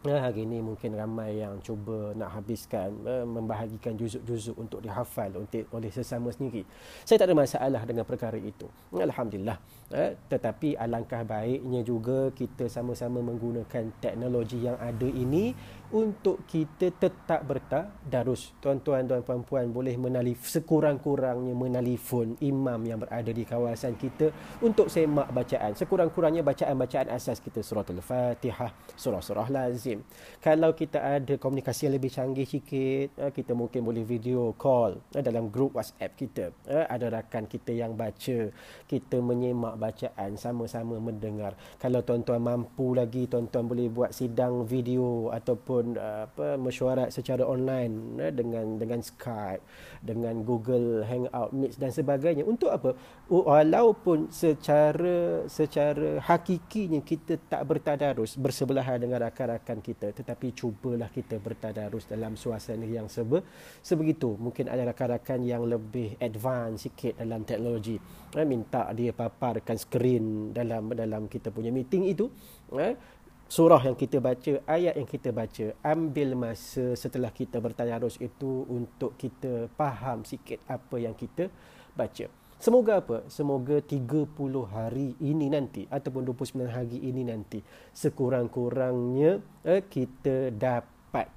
Hari 0.06 0.46
ini 0.46 0.62
mungkin 0.62 0.94
ramai 0.94 1.42
yang 1.42 1.58
cuba 1.66 2.14
nak 2.14 2.38
habiskan 2.38 2.94
membahagikan 3.26 3.98
juzuk-juzuk 3.98 4.54
untuk 4.54 4.86
dihafal 4.86 5.34
untuk 5.34 5.66
oleh 5.74 5.90
sesama 5.90 6.30
sendiri. 6.30 6.62
Saya 7.02 7.26
tak 7.26 7.34
ada 7.34 7.36
masalah 7.42 7.82
dengan 7.90 8.06
perkara 8.06 8.38
itu. 8.38 8.70
Alhamdulillah. 8.94 9.58
Uh, 9.90 10.14
tetapi 10.30 10.78
alangkah 10.78 11.26
baiknya 11.26 11.82
juga 11.82 12.30
kita 12.38 12.70
sama-sama 12.70 13.18
menggunakan 13.22 13.98
teknologi 13.98 14.62
yang 14.62 14.78
ada 14.78 15.10
ini 15.10 15.58
untuk 15.90 16.46
kita 16.46 16.94
tetap 16.94 17.42
bertadarus. 17.46 18.54
Tuan-tuan 18.62 19.06
dan 19.06 19.22
puan-puan 19.22 19.70
boleh 19.70 19.98
menalif 19.98 20.46
sekurang-kurangnya 20.50 21.54
menelefon 21.54 22.38
imam 22.42 22.82
yang 22.86 23.02
berada 23.02 23.30
di 23.30 23.42
kawasan 23.46 23.98
kita 23.98 24.30
untuk 24.62 24.90
semak 24.90 25.30
bacaan. 25.34 25.74
Sekurang-kurangnya 25.78 26.42
bacaan-bacaan 26.46 27.10
asas 27.10 27.42
kita 27.42 27.62
surah 27.62 27.86
Al-Fatihah, 27.86 28.70
surah-surah 28.98 29.48
lazim. 29.50 29.95
Kalau 30.42 30.74
kita 30.74 31.02
ada 31.02 31.36
komunikasi 31.38 31.90
yang 31.90 31.96
lebih 31.98 32.12
canggih 32.14 32.48
sikit, 32.48 33.18
eh, 33.18 33.32
kita 33.34 33.58
mungkin 33.58 33.82
boleh 33.82 34.06
video 34.06 34.54
call 34.58 35.00
eh, 35.14 35.24
dalam 35.24 35.50
grup 35.50 35.78
WhatsApp 35.78 36.18
kita. 36.18 36.54
Eh, 36.70 36.86
ada 36.86 37.10
rakan 37.10 37.46
kita 37.46 37.72
yang 37.74 37.94
baca, 37.94 38.50
kita 38.86 39.18
menyemak 39.22 39.76
bacaan 39.78 40.38
sama-sama 40.38 40.98
mendengar. 40.98 41.58
Kalau 41.78 42.02
tuan-tuan 42.02 42.42
mampu 42.42 42.94
lagi, 42.94 43.26
tuan-tuan 43.26 43.66
boleh 43.66 43.88
buat 43.90 44.12
sidang 44.12 44.66
video 44.66 45.30
ataupun 45.34 45.98
apa 45.98 46.58
mesyuarat 46.58 47.10
secara 47.14 47.46
online 47.46 48.18
dengan 48.34 48.78
dengan 48.82 49.00
Skype, 49.02 49.62
dengan 50.02 50.42
Google 50.42 51.06
Hangout, 51.06 51.52
Meet 51.54 51.78
dan 51.78 51.92
sebagainya. 51.94 52.44
Untuk 52.46 52.70
apa? 52.74 52.94
Walaupun 53.30 54.30
secara 54.30 55.46
secara 55.50 56.22
hakikinya 56.22 57.02
kita 57.02 57.38
tak 57.50 57.66
bertadarus 57.66 58.38
bersebelahan 58.38 59.02
dengan 59.02 59.26
rakan-rakan 59.26 59.80
kita, 59.86 60.10
tetapi 60.10 60.58
cubalah 60.58 61.14
kita 61.14 61.38
bertadarus 61.38 62.10
dalam 62.10 62.34
suasana 62.34 62.90
yang 62.90 63.06
sebe 63.06 63.46
sebegitu. 63.86 64.34
Mungkin 64.34 64.66
ada 64.66 64.90
rakan-rakan 64.90 65.46
yang 65.46 65.70
lebih 65.70 66.18
advance 66.18 66.90
sikit 66.90 67.22
dalam 67.22 67.46
teknologi. 67.46 68.02
Eh, 68.34 68.48
minta 68.50 68.90
dia 68.98 69.14
paparkan 69.14 69.78
skrin 69.78 70.50
dalam 70.50 70.90
dalam 70.98 71.30
kita 71.30 71.54
punya 71.54 71.70
meeting 71.70 72.10
itu. 72.10 72.26
Eh, 72.74 72.98
surah 73.46 73.86
yang 73.86 73.94
kita 73.94 74.18
baca, 74.18 74.66
ayat 74.66 74.98
yang 74.98 75.06
kita 75.06 75.30
baca, 75.30 75.78
ambil 75.86 76.34
masa 76.34 76.98
setelah 76.98 77.30
kita 77.30 77.62
bertadarus 77.62 78.18
itu 78.18 78.66
untuk 78.66 79.14
kita 79.22 79.70
faham 79.78 80.26
sikit 80.26 80.66
apa 80.66 80.98
yang 80.98 81.14
kita 81.14 81.54
baca. 81.94 82.45
Semoga 82.66 82.98
apa? 82.98 83.22
Semoga 83.30 83.78
30 83.78 84.26
hari 84.66 85.14
ini 85.22 85.54
nanti 85.54 85.86
ataupun 85.86 86.26
29 86.26 86.66
hari 86.66 86.98
ini 86.98 87.22
nanti 87.22 87.62
sekurang-kurangnya 87.94 89.38
eh, 89.62 89.86
kita 89.86 90.50
dapat 90.50 91.30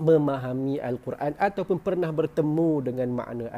memahami 0.00 0.80
Al-Quran 0.80 1.36
ataupun 1.36 1.84
pernah 1.84 2.08
bertemu 2.08 2.80
dengan 2.80 3.12
makna 3.12 3.52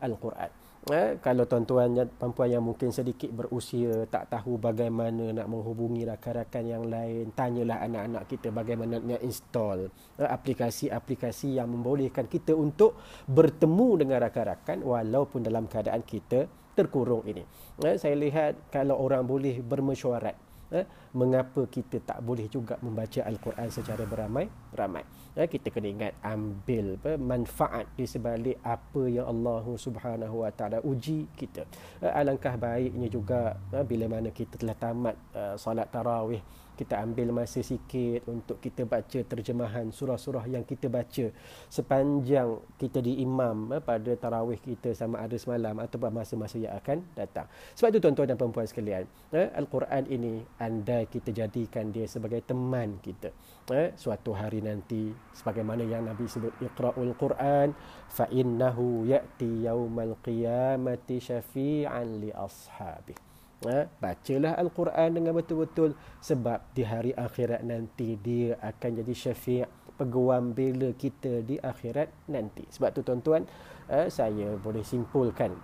Al-Quran 0.00 0.65
eh, 0.90 1.18
kalau 1.18 1.50
tuan-tuan 1.50 1.98
dan 1.98 2.06
perempuan 2.06 2.46
yang 2.46 2.62
mungkin 2.62 2.94
sedikit 2.94 3.30
berusia 3.34 4.06
tak 4.06 4.30
tahu 4.30 4.54
bagaimana 4.54 5.34
nak 5.34 5.50
menghubungi 5.50 6.06
rakan-rakan 6.06 6.64
yang 6.64 6.84
lain 6.86 7.34
tanyalah 7.34 7.82
anak-anak 7.82 8.22
kita 8.30 8.54
bagaimana 8.54 9.02
nak 9.02 9.22
install 9.22 9.90
eh, 10.22 10.28
aplikasi-aplikasi 10.30 11.58
yang 11.58 11.66
membolehkan 11.74 12.30
kita 12.30 12.54
untuk 12.54 12.94
bertemu 13.26 14.06
dengan 14.06 14.22
rakan-rakan 14.22 14.86
walaupun 14.86 15.42
dalam 15.42 15.66
keadaan 15.66 16.06
kita 16.06 16.46
terkurung 16.76 17.24
ini. 17.26 17.42
Eh, 17.82 17.96
saya 17.96 18.14
lihat 18.14 18.70
kalau 18.70 19.00
orang 19.00 19.24
boleh 19.24 19.64
bermesyuarat 19.64 20.45
eh, 20.72 20.86
mengapa 21.14 21.66
kita 21.66 22.02
tak 22.02 22.18
boleh 22.22 22.50
juga 22.50 22.78
membaca 22.82 23.22
Al-Quran 23.22 23.68
secara 23.70 24.02
beramai-ramai. 24.06 25.04
Eh, 25.36 25.46
kita 25.46 25.68
kena 25.70 25.88
ingat 25.92 26.12
ambil 26.24 26.96
apa, 26.96 27.12
manfaat 27.20 27.86
di 27.94 28.08
sebalik 28.08 28.56
apa 28.64 29.02
yang 29.06 29.28
Allah 29.28 29.64
Subhanahu 29.76 30.42
Wa 30.42 30.50
Taala 30.54 30.78
uji 30.82 31.28
kita. 31.36 31.68
Eh, 32.02 32.12
alangkah 32.12 32.56
baiknya 32.56 33.06
juga 33.12 33.54
eh, 33.70 33.84
bila 33.84 34.08
mana 34.08 34.32
kita 34.32 34.56
telah 34.56 34.76
tamat 34.76 35.16
uh, 35.36 35.54
solat 35.56 35.88
tarawih 35.92 36.40
kita 36.76 37.00
ambil 37.00 37.32
masa 37.32 37.64
sikit 37.64 38.28
untuk 38.28 38.60
kita 38.60 38.84
baca 38.84 39.24
terjemahan 39.24 39.88
surah-surah 39.88 40.44
yang 40.46 40.62
kita 40.62 40.92
baca 40.92 41.32
sepanjang 41.72 42.60
kita 42.76 43.00
di 43.00 43.24
imam 43.24 43.72
eh, 43.72 43.80
pada 43.80 44.12
tarawih 44.14 44.60
kita 44.60 44.92
sama 44.92 45.24
ada 45.24 45.34
semalam 45.40 45.72
atau 45.80 45.96
masa-masa 46.12 46.60
yang 46.60 46.76
akan 46.76 47.02
datang. 47.16 47.48
Sebab 47.72 47.96
itu 47.96 47.98
tuan-tuan 48.04 48.28
dan 48.28 48.36
puan-puan 48.36 48.68
sekalian, 48.68 49.08
eh, 49.32 49.48
Al-Quran 49.56 50.04
ini 50.12 50.44
andai 50.60 51.08
kita 51.08 51.32
jadikan 51.32 51.88
dia 51.88 52.04
sebagai 52.04 52.44
teman 52.44 53.00
kita. 53.00 53.32
Eh, 53.72 53.96
suatu 53.96 54.36
hari 54.36 54.62
nanti 54.62 55.10
sebagaimana 55.34 55.82
yang 55.82 56.06
Nabi 56.06 56.28
sebut 56.28 56.54
Iqra'ul 56.62 57.16
Quran 57.18 57.74
fa 58.06 58.28
innahu 58.30 59.08
ya'ti 59.08 59.66
yaumal 59.66 60.14
qiyamati 60.22 61.18
syafi'an 61.18 62.22
li 62.22 62.30
ashabihi 62.30 63.35
ha, 63.64 63.88
bacalah 64.02 64.58
Al-Quran 64.60 65.08
dengan 65.16 65.32
betul-betul 65.32 65.96
sebab 66.20 66.60
di 66.76 66.82
hari 66.84 67.16
akhirat 67.16 67.64
nanti 67.64 68.20
dia 68.20 68.60
akan 68.60 68.90
jadi 69.00 69.12
syafi' 69.14 69.64
peguam 69.96 70.52
bila 70.52 70.92
kita 70.92 71.40
di 71.40 71.56
akhirat 71.56 72.28
nanti. 72.28 72.68
Sebab 72.68 72.92
tu 72.92 73.00
tuan-tuan 73.00 73.48
uh, 73.88 74.06
saya 74.12 74.54
boleh 74.60 74.84
simpulkan 74.84 75.56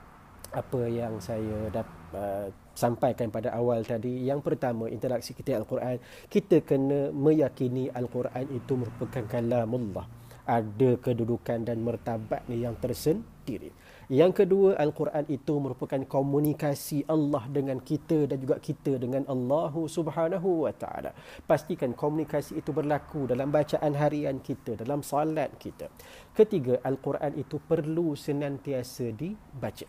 apa 0.52 0.84
yang 0.84 1.16
saya 1.20 1.68
dah 1.72 1.86
uh, 2.16 2.46
sampaikan 2.72 3.28
pada 3.28 3.52
awal 3.52 3.84
tadi. 3.84 4.24
Yang 4.24 4.40
pertama 4.40 4.88
interaksi 4.88 5.36
kita 5.36 5.60
Al-Quran. 5.60 6.00
Kita 6.32 6.64
kena 6.64 7.12
meyakini 7.12 7.92
Al-Quran 7.92 8.48
itu 8.52 8.72
merupakan 8.80 9.24
kalamullah. 9.28 10.08
Ada 10.42 10.98
kedudukan 10.98 11.62
dan 11.62 11.84
martabatnya 11.86 12.56
yang 12.58 12.74
tersendiri 12.74 13.70
yang 14.12 14.36
kedua, 14.36 14.76
Al-Quran 14.76 15.24
itu 15.32 15.56
merupakan 15.56 15.96
komunikasi 16.04 17.08
Allah 17.08 17.48
dengan 17.48 17.80
kita 17.80 18.28
dan 18.28 18.36
juga 18.44 18.60
kita 18.60 19.00
dengan 19.00 19.24
Allah 19.24 19.72
Subhanahu 19.72 20.68
wa 20.68 20.72
taala. 20.76 21.16
Pastikan 21.48 21.96
komunikasi 21.96 22.60
itu 22.60 22.76
berlaku 22.76 23.24
dalam 23.24 23.48
bacaan 23.48 23.96
harian 23.96 24.36
kita, 24.44 24.76
dalam 24.76 25.00
salat 25.00 25.56
kita. 25.56 25.88
Ketiga, 26.36 26.76
Al-Quran 26.84 27.40
itu 27.40 27.56
perlu 27.56 28.12
senantiasa 28.12 29.16
dibaca. 29.16 29.88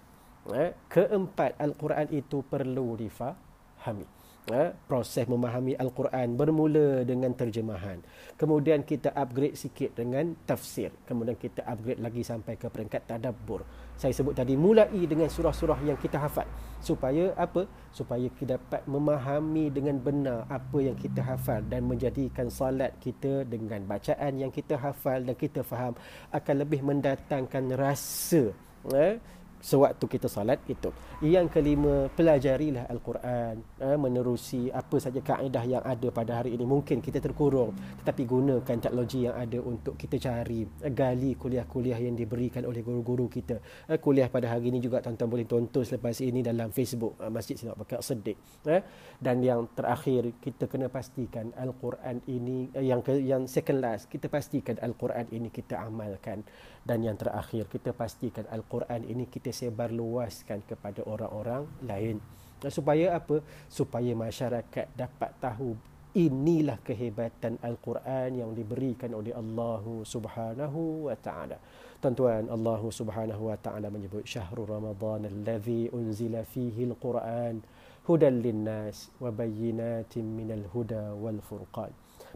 Eh, 0.56 0.72
keempat, 0.88 1.60
Al-Quran 1.60 2.08
itu 2.16 2.48
perlu 2.48 2.96
difahami 2.96 4.08
eh, 4.52 4.76
proses 4.76 5.24
memahami 5.24 5.78
Al-Quran 5.80 6.36
bermula 6.36 7.08
dengan 7.08 7.32
terjemahan. 7.32 8.04
Kemudian 8.36 8.84
kita 8.84 9.16
upgrade 9.16 9.56
sikit 9.56 9.96
dengan 9.96 10.36
tafsir. 10.44 10.92
Kemudian 11.08 11.40
kita 11.40 11.64
upgrade 11.64 12.04
lagi 12.04 12.26
sampai 12.26 12.60
ke 12.60 12.68
peringkat 12.68 13.08
tadabbur. 13.08 13.64
Saya 13.98 14.12
sebut 14.12 14.34
tadi 14.36 14.58
mulai 14.58 14.90
dengan 15.06 15.30
surah-surah 15.30 15.80
yang 15.86 15.98
kita 15.98 16.18
hafal. 16.20 16.48
Supaya 16.84 17.32
apa? 17.40 17.64
Supaya 17.96 18.28
kita 18.28 18.60
dapat 18.60 18.84
memahami 18.84 19.72
dengan 19.72 19.96
benar 20.02 20.44
apa 20.52 20.78
yang 20.84 20.98
kita 21.00 21.24
hafal 21.24 21.64
dan 21.72 21.88
menjadikan 21.88 22.52
salat 22.52 22.92
kita 23.00 23.48
dengan 23.48 23.88
bacaan 23.88 24.36
yang 24.36 24.52
kita 24.52 24.76
hafal 24.76 25.24
dan 25.24 25.36
kita 25.38 25.64
faham 25.64 25.96
akan 26.36 26.56
lebih 26.60 26.84
mendatangkan 26.84 27.72
rasa 27.80 28.52
eh, 28.92 29.24
sewaktu 29.64 30.06
kita 30.12 30.28
salat 30.28 30.60
itu. 30.68 30.92
Yang 31.24 31.56
kelima, 31.56 32.12
pelajarilah 32.12 32.92
Al-Quran, 32.92 33.64
eh, 33.80 33.96
menerusi 33.96 34.68
apa 34.68 35.00
saja 35.00 35.24
kaedah 35.24 35.64
yang 35.64 35.84
ada 35.88 36.12
pada 36.12 36.44
hari 36.44 36.60
ini. 36.60 36.68
Mungkin 36.68 37.00
kita 37.00 37.24
terkurung, 37.24 37.72
tetapi 38.04 38.28
gunakan 38.28 38.78
teknologi 38.78 39.24
yang 39.24 39.40
ada 39.40 39.64
untuk 39.64 39.96
kita 39.96 40.20
cari, 40.20 40.68
eh, 40.68 40.92
gali 40.92 41.40
kuliah-kuliah 41.40 41.96
yang 42.04 42.20
diberikan 42.20 42.68
oleh 42.68 42.84
guru-guru 42.84 43.32
kita. 43.32 43.64
Eh, 43.88 43.98
kuliah 44.04 44.28
pada 44.28 44.52
hari 44.52 44.68
ini 44.68 44.84
juga 44.84 45.00
tuan-tuan 45.00 45.32
boleh 45.32 45.48
tonton 45.48 45.88
selepas 45.88 46.20
ini 46.20 46.44
dalam 46.44 46.76
Facebook 46.76 47.16
eh, 47.24 47.32
Masjid 47.32 47.56
Sinar 47.56 47.80
Bakar 47.80 48.04
Sedik. 48.04 48.36
Eh. 48.68 48.84
Dan 49.16 49.40
yang 49.40 49.72
terakhir, 49.72 50.36
kita 50.44 50.68
kena 50.68 50.92
pastikan 50.92 51.56
Al-Quran 51.56 52.20
ini, 52.28 52.68
eh, 52.76 52.84
yang 52.84 53.00
ke, 53.00 53.16
yang 53.24 53.48
second 53.48 53.80
last, 53.80 54.12
kita 54.12 54.28
pastikan 54.28 54.76
Al-Quran 54.84 55.32
ini 55.32 55.48
kita 55.48 55.80
amalkan. 55.80 56.44
Dan 56.84 57.00
yang 57.08 57.16
terakhir, 57.16 57.72
kita 57.72 57.96
pastikan 57.96 58.44
Al-Quran 58.52 59.08
ini 59.08 59.28
kita 59.32 59.56
sebarluaskan 59.56 60.68
kepada 60.68 61.08
orang-orang 61.08 61.64
lain. 61.88 62.20
Supaya 62.68 63.20
apa? 63.20 63.44
Supaya 63.72 64.12
masyarakat 64.16 64.88
dapat 64.96 65.32
tahu 65.40 65.76
inilah 66.14 66.78
kehebatan 66.86 67.58
al-Quran 67.66 68.38
yang 68.38 68.52
diberikan 68.54 69.18
oleh 69.18 69.34
Allah 69.34 69.82
Subhanahu 70.06 71.10
wa 71.10 71.18
taala. 71.18 71.58
Tuan-tuan 71.98 72.46
Allah 72.54 72.82
Subhanahu 72.86 73.50
wa 73.50 73.58
taala 73.58 73.90
menyebut 73.90 74.22
syahrul 74.22 74.70
ramadan 74.70 75.26
allazi 75.26 75.90
unzila 75.90 76.46
fihi 76.46 76.86
al-Quran 76.86 77.66
hudan 78.06 78.44
linnas 78.46 79.10
wa 79.18 79.32
bayyinatin 79.34 80.28
minal 80.28 80.68
huda 80.70 81.18
wal 81.18 81.40
furqan 81.42 81.90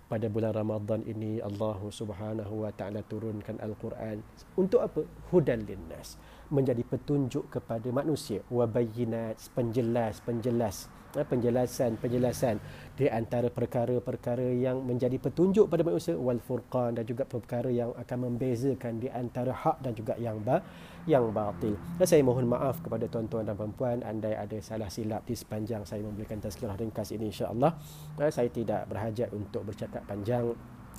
pada 0.08 0.32
bulan 0.32 0.56
Ramadan 0.56 1.04
ini 1.04 1.43
Allah 1.43 1.80
Subhanahu 1.84 2.63
wa 2.63 2.72
taala 2.72 3.04
turunkan 3.04 3.60
al-Quran 3.60 4.24
untuk 4.56 4.80
apa? 4.80 5.04
Hudan 5.32 5.67
linnas 5.67 6.15
menjadi 6.50 6.84
petunjuk 6.84 7.52
kepada 7.52 7.88
manusia. 7.90 8.44
Wa 8.48 8.66
bayyinat 8.68 9.40
penjelas 9.54 10.20
penjelas 10.24 10.88
eh, 11.16 11.26
penjelasan 11.26 11.98
penjelasan. 11.98 12.62
Di 12.98 13.10
antara 13.10 13.50
perkara-perkara 13.50 14.54
yang 14.58 14.82
menjadi 14.86 15.18
petunjuk 15.22 15.70
pada 15.70 15.86
manusia 15.86 16.18
wal 16.18 16.42
furqan 16.42 16.98
dan 16.98 17.06
juga 17.06 17.26
perkara 17.26 17.70
yang 17.70 17.94
akan 17.94 18.18
membezakan 18.30 19.02
di 19.02 19.08
antara 19.10 19.54
hak 19.54 19.82
dan 19.86 19.94
juga 19.94 20.14
yang 20.18 20.42
ba 20.42 20.62
yang 21.08 21.32
batil. 21.32 21.80
Dan 21.96 22.06
saya 22.06 22.22
mohon 22.22 22.52
maaf 22.52 22.84
kepada 22.84 23.08
tuan-tuan 23.08 23.48
dan 23.48 23.56
puan-puan 23.56 24.04
andai 24.04 24.36
ada 24.36 24.60
salah 24.60 24.92
silap 24.92 25.24
di 25.24 25.34
sepanjang 25.34 25.88
saya 25.88 26.04
memberikan 26.04 26.38
tazkirah 26.44 26.76
ringkas 26.76 27.16
ini 27.16 27.32
insya-Allah. 27.32 27.72
Eh, 28.20 28.32
saya 28.34 28.52
tidak 28.52 28.92
berhajat 28.92 29.32
untuk 29.32 29.72
bercakap 29.72 30.04
panjang. 30.04 30.52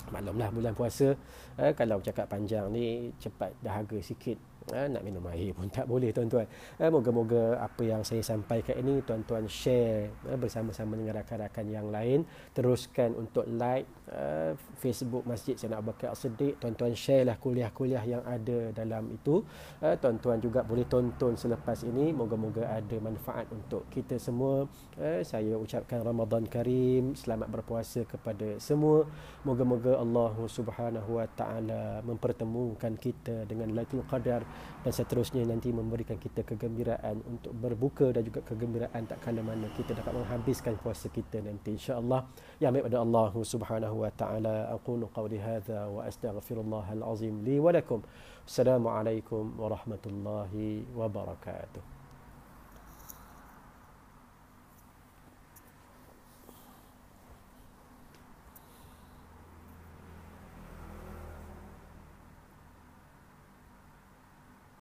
Maklumlah 0.08 0.48
bulan 0.48 0.72
puasa. 0.72 1.12
Eh, 1.60 1.76
Kalau 1.76 2.00
cakap 2.00 2.32
panjang 2.32 2.72
ni 2.72 3.12
Cepat 3.20 3.52
dahaga 3.60 4.00
sikit 4.00 4.47
Ha, 4.68 4.84
nak 4.84 5.00
minum 5.00 5.24
air 5.32 5.56
pun 5.56 5.68
tak 5.76 5.88
boleh 5.88 6.12
tuan-tuan. 6.12 6.44
Ha, 6.76 6.92
moga-moga 6.92 7.56
apa 7.56 7.82
yang 7.84 8.04
saya 8.04 8.20
sampaikan 8.20 8.76
ini 8.80 9.00
tuan-tuan 9.00 9.48
share 9.48 10.12
ha, 10.28 10.36
bersama-sama 10.36 10.96
dengan 10.96 11.16
rakan-rakan 11.24 11.66
yang 11.72 11.88
lain. 11.88 12.28
Teruskan 12.52 13.16
untuk 13.16 13.48
like 13.48 13.88
ha, 14.12 14.52
Facebook 14.76 15.24
Masjid 15.24 15.56
Sayyidina 15.56 15.80
Abu 15.80 15.96
Bakar 15.96 16.12
As-Siddiq. 16.12 16.60
Tuan-tuan 16.60 16.92
share 16.92 17.24
lah 17.24 17.40
kuliah-kuliah 17.40 18.04
yang 18.04 18.22
ada 18.28 18.72
dalam 18.76 19.08
itu. 19.08 19.40
Ha, 19.80 19.96
tuan-tuan 19.96 20.42
juga 20.44 20.60
boleh 20.60 20.84
tonton 20.84 21.32
selepas 21.40 21.80
ini. 21.88 22.12
Moga-moga 22.12 22.68
ada 22.68 22.96
manfaat 23.00 23.48
untuk 23.48 23.88
kita 23.88 24.20
semua. 24.20 24.68
Ha, 25.00 25.24
saya 25.24 25.56
ucapkan 25.56 26.04
Ramadan 26.04 26.44
Karim. 26.44 27.16
Selamat 27.16 27.48
berpuasa 27.48 28.04
kepada 28.04 28.60
semua. 28.60 29.08
Moga-moga 29.48 29.96
Allah 29.96 30.36
Subhanahu 30.44 31.16
Wa 31.16 31.26
Taala 31.32 32.04
mempertemukan 32.04 32.92
kita 33.00 33.48
dengan 33.48 33.72
Lailatul 33.72 34.04
Qadar 34.04 34.42
dan 34.86 34.92
seterusnya 34.94 35.42
nanti 35.42 35.74
memberikan 35.74 36.16
kita 36.16 36.46
kegembiraan 36.46 37.20
untuk 37.26 37.52
berbuka 37.52 38.14
dan 38.14 38.22
juga 38.22 38.40
kegembiraan 38.46 39.04
tak 39.10 39.18
kala 39.20 39.42
mana 39.42 39.66
kita 39.74 39.92
dapat 39.98 40.14
menghabiskan 40.14 40.78
puasa 40.78 41.10
kita 41.10 41.42
nanti 41.42 41.74
insyaallah. 41.74 42.24
Ya 42.62 42.70
baik 42.70 42.86
pada 42.88 43.02
Allah 43.02 43.32
Subhanahu 43.34 43.96
wa 44.06 44.10
taala. 44.14 44.70
Aqulu 44.70 45.10
qawli 45.10 45.42
hadza 45.42 45.90
wa 45.90 46.06
astaghfirullahal 46.06 47.02
azim 47.04 47.42
li 47.42 47.58
wa 47.58 47.74
lakum. 47.74 48.00
Assalamu 48.46 48.88
alaikum 48.88 49.52
warahmatullahi 49.58 50.88
wabarakatuh 50.96 51.97